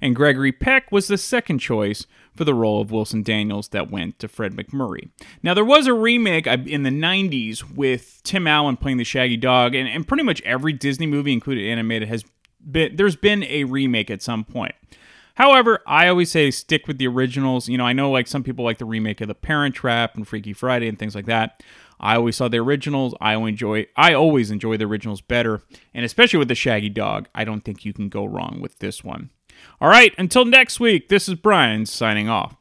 And 0.00 0.14
Gregory 0.14 0.52
Peck 0.52 0.92
was 0.92 1.08
the 1.08 1.18
second 1.18 1.58
choice 1.58 2.06
for 2.34 2.44
the 2.44 2.54
role 2.54 2.80
of 2.80 2.92
Wilson 2.92 3.22
Daniels 3.22 3.68
that 3.68 3.90
went 3.90 4.18
to 4.20 4.28
Fred 4.28 4.54
MacMurray. 4.54 5.10
Now, 5.42 5.54
there 5.54 5.64
was 5.64 5.86
a 5.86 5.92
remake 5.92 6.46
in 6.46 6.84
the 6.84 6.90
90s 6.90 7.74
with 7.74 8.20
Tim 8.22 8.46
Allen 8.46 8.76
playing 8.76 8.98
the 8.98 9.04
Shaggy 9.04 9.36
Dog, 9.36 9.74
and, 9.74 9.88
and 9.88 10.06
pretty 10.06 10.22
much 10.22 10.40
every 10.42 10.72
Disney 10.72 11.06
movie, 11.06 11.32
included 11.32 11.68
animated, 11.68 12.08
has 12.08 12.24
been 12.70 12.96
there's 12.96 13.16
been 13.16 13.44
a 13.44 13.64
remake 13.64 14.10
at 14.10 14.22
some 14.22 14.44
point. 14.44 14.74
However, 15.34 15.80
I 15.86 16.08
always 16.08 16.30
say 16.32 16.50
stick 16.50 16.88
with 16.88 16.98
the 16.98 17.06
originals. 17.06 17.68
You 17.68 17.78
know, 17.78 17.86
I 17.86 17.92
know 17.92 18.10
like 18.10 18.26
some 18.26 18.42
people 18.42 18.64
like 18.64 18.78
the 18.78 18.84
remake 18.84 19.20
of 19.20 19.28
The 19.28 19.34
Parent 19.34 19.74
Trap 19.74 20.16
and 20.16 20.26
Freaky 20.26 20.52
Friday 20.52 20.88
and 20.88 20.98
things 20.98 21.14
like 21.14 21.26
that. 21.26 21.62
I 22.00 22.16
always 22.16 22.36
saw 22.36 22.48
the 22.48 22.58
originals. 22.58 23.14
I 23.20 23.34
enjoy 23.34 23.86
I 23.96 24.14
always 24.14 24.50
enjoy 24.50 24.76
the 24.76 24.86
originals 24.86 25.20
better, 25.20 25.62
and 25.94 26.04
especially 26.04 26.38
with 26.38 26.48
the 26.48 26.54
Shaggy 26.54 26.88
Dog, 26.88 27.28
I 27.34 27.44
don't 27.44 27.64
think 27.64 27.84
you 27.84 27.92
can 27.92 28.08
go 28.08 28.24
wrong 28.24 28.58
with 28.60 28.78
this 28.78 29.02
one. 29.02 29.30
All 29.80 29.88
right, 29.88 30.12
until 30.18 30.44
next 30.44 30.78
week, 30.80 31.08
this 31.08 31.28
is 31.28 31.34
Brian 31.34 31.86
signing 31.86 32.28
off. 32.28 32.56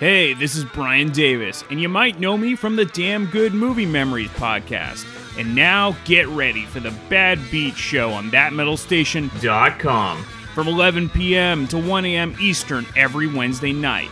Hey, 0.00 0.34
this 0.34 0.56
is 0.56 0.64
Brian 0.64 1.12
Davis, 1.12 1.62
and 1.70 1.80
you 1.80 1.88
might 1.88 2.18
know 2.18 2.36
me 2.36 2.56
from 2.56 2.74
the 2.74 2.84
Damn 2.84 3.26
Good 3.26 3.54
Movie 3.54 3.86
Memories 3.86 4.30
podcast. 4.30 5.06
And 5.38 5.54
now 5.54 5.96
get 6.04 6.28
ready 6.28 6.64
for 6.64 6.80
the 6.80 6.92
Bad 7.08 7.38
Beat 7.50 7.76
Show 7.76 8.10
on 8.10 8.30
thatmetalstation.com 8.30 10.24
from 10.54 10.68
11 10.68 11.08
p.m. 11.10 11.66
to 11.68 11.78
1 11.78 12.04
a.m. 12.06 12.36
Eastern 12.40 12.86
every 12.96 13.26
Wednesday 13.26 13.72
night. 13.72 14.10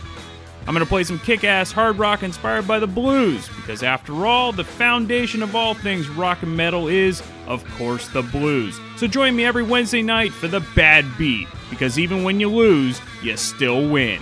I'm 0.65 0.73
going 0.73 0.85
to 0.85 0.89
play 0.89 1.03
some 1.03 1.19
kick 1.19 1.43
ass 1.43 1.73
hard 1.73 1.97
rock 1.97 2.23
inspired 2.23 2.67
by 2.67 2.79
the 2.79 2.87
blues, 2.87 3.49
because 3.49 3.83
after 3.83 4.25
all, 4.25 4.53
the 4.53 4.63
foundation 4.63 5.43
of 5.43 5.55
all 5.55 5.73
things 5.73 6.07
rock 6.07 6.41
and 6.41 6.55
metal 6.55 6.87
is, 6.87 7.21
of 7.47 7.65
course, 7.77 8.07
the 8.07 8.21
blues. 8.21 8.79
So 8.95 9.05
join 9.05 9.35
me 9.35 9.43
every 9.43 9.63
Wednesday 9.63 10.01
night 10.01 10.31
for 10.31 10.47
the 10.47 10.65
Bad 10.73 11.05
Beat, 11.17 11.49
because 11.69 11.99
even 11.99 12.23
when 12.23 12.39
you 12.39 12.49
lose, 12.49 13.01
you 13.21 13.35
still 13.35 13.89
win. 13.89 14.21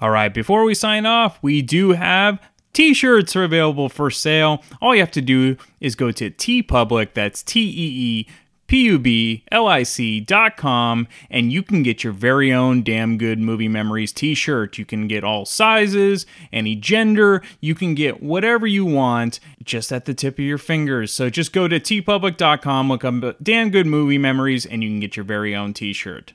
All 0.00 0.10
right, 0.10 0.32
before 0.32 0.64
we 0.64 0.74
sign 0.74 1.06
off, 1.06 1.38
we 1.42 1.62
do 1.62 1.92
have 1.92 2.38
T-shirts 2.74 3.34
are 3.34 3.44
available 3.44 3.88
for 3.88 4.10
sale. 4.10 4.62
All 4.82 4.94
you 4.94 5.00
have 5.00 5.10
to 5.12 5.22
do 5.22 5.56
is 5.80 5.94
go 5.94 6.10
to 6.10 6.30
TeePublic. 6.30 7.14
That's 7.14 7.42
T 7.42 7.60
E 7.62 7.64
E 7.66 8.28
P 8.66 8.82
U 8.84 8.98
B 8.98 9.44
L 9.50 9.66
I 9.66 9.82
C 9.82 10.20
dot 10.20 10.58
com, 10.58 11.08
and 11.30 11.50
you 11.50 11.62
can 11.62 11.82
get 11.82 12.04
your 12.04 12.12
very 12.12 12.52
own 12.52 12.82
damn 12.82 13.16
good 13.16 13.38
movie 13.38 13.68
memories 13.68 14.12
T-shirt. 14.12 14.76
You 14.76 14.84
can 14.84 15.08
get 15.08 15.24
all 15.24 15.46
sizes, 15.46 16.26
any 16.52 16.74
gender. 16.74 17.42
You 17.60 17.74
can 17.74 17.94
get 17.94 18.22
whatever 18.22 18.66
you 18.66 18.84
want, 18.84 19.40
just 19.62 19.90
at 19.90 20.04
the 20.04 20.12
tip 20.12 20.34
of 20.34 20.44
your 20.44 20.58
fingers. 20.58 21.14
So 21.14 21.30
just 21.30 21.54
go 21.54 21.68
to 21.68 21.80
teepublic.com, 21.80 22.88
look 22.90 23.04
up 23.04 23.36
damn 23.42 23.70
good 23.70 23.86
movie 23.86 24.18
memories, 24.18 24.66
and 24.66 24.82
you 24.84 24.90
can 24.90 25.00
get 25.00 25.16
your 25.16 25.24
very 25.24 25.56
own 25.56 25.72
T-shirt. 25.72 26.34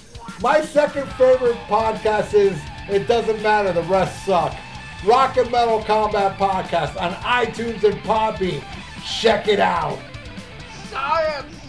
my 0.41 0.61
second 0.61 1.07
favorite 1.13 1.57
podcast 1.67 2.33
is 2.33 2.59
It 2.89 3.07
Doesn't 3.07 3.41
Matter, 3.43 3.73
the 3.73 3.83
rest 3.83 4.25
suck. 4.25 4.55
Rock 5.05 5.37
and 5.37 5.49
Metal 5.51 5.83
Combat 5.83 6.37
Podcast 6.37 6.99
on 6.99 7.13
iTunes 7.23 7.83
and 7.83 7.95
Podbean. 8.03 8.63
Check 9.03 9.47
it 9.47 9.59
out. 9.59 9.99
Science! 10.89 11.60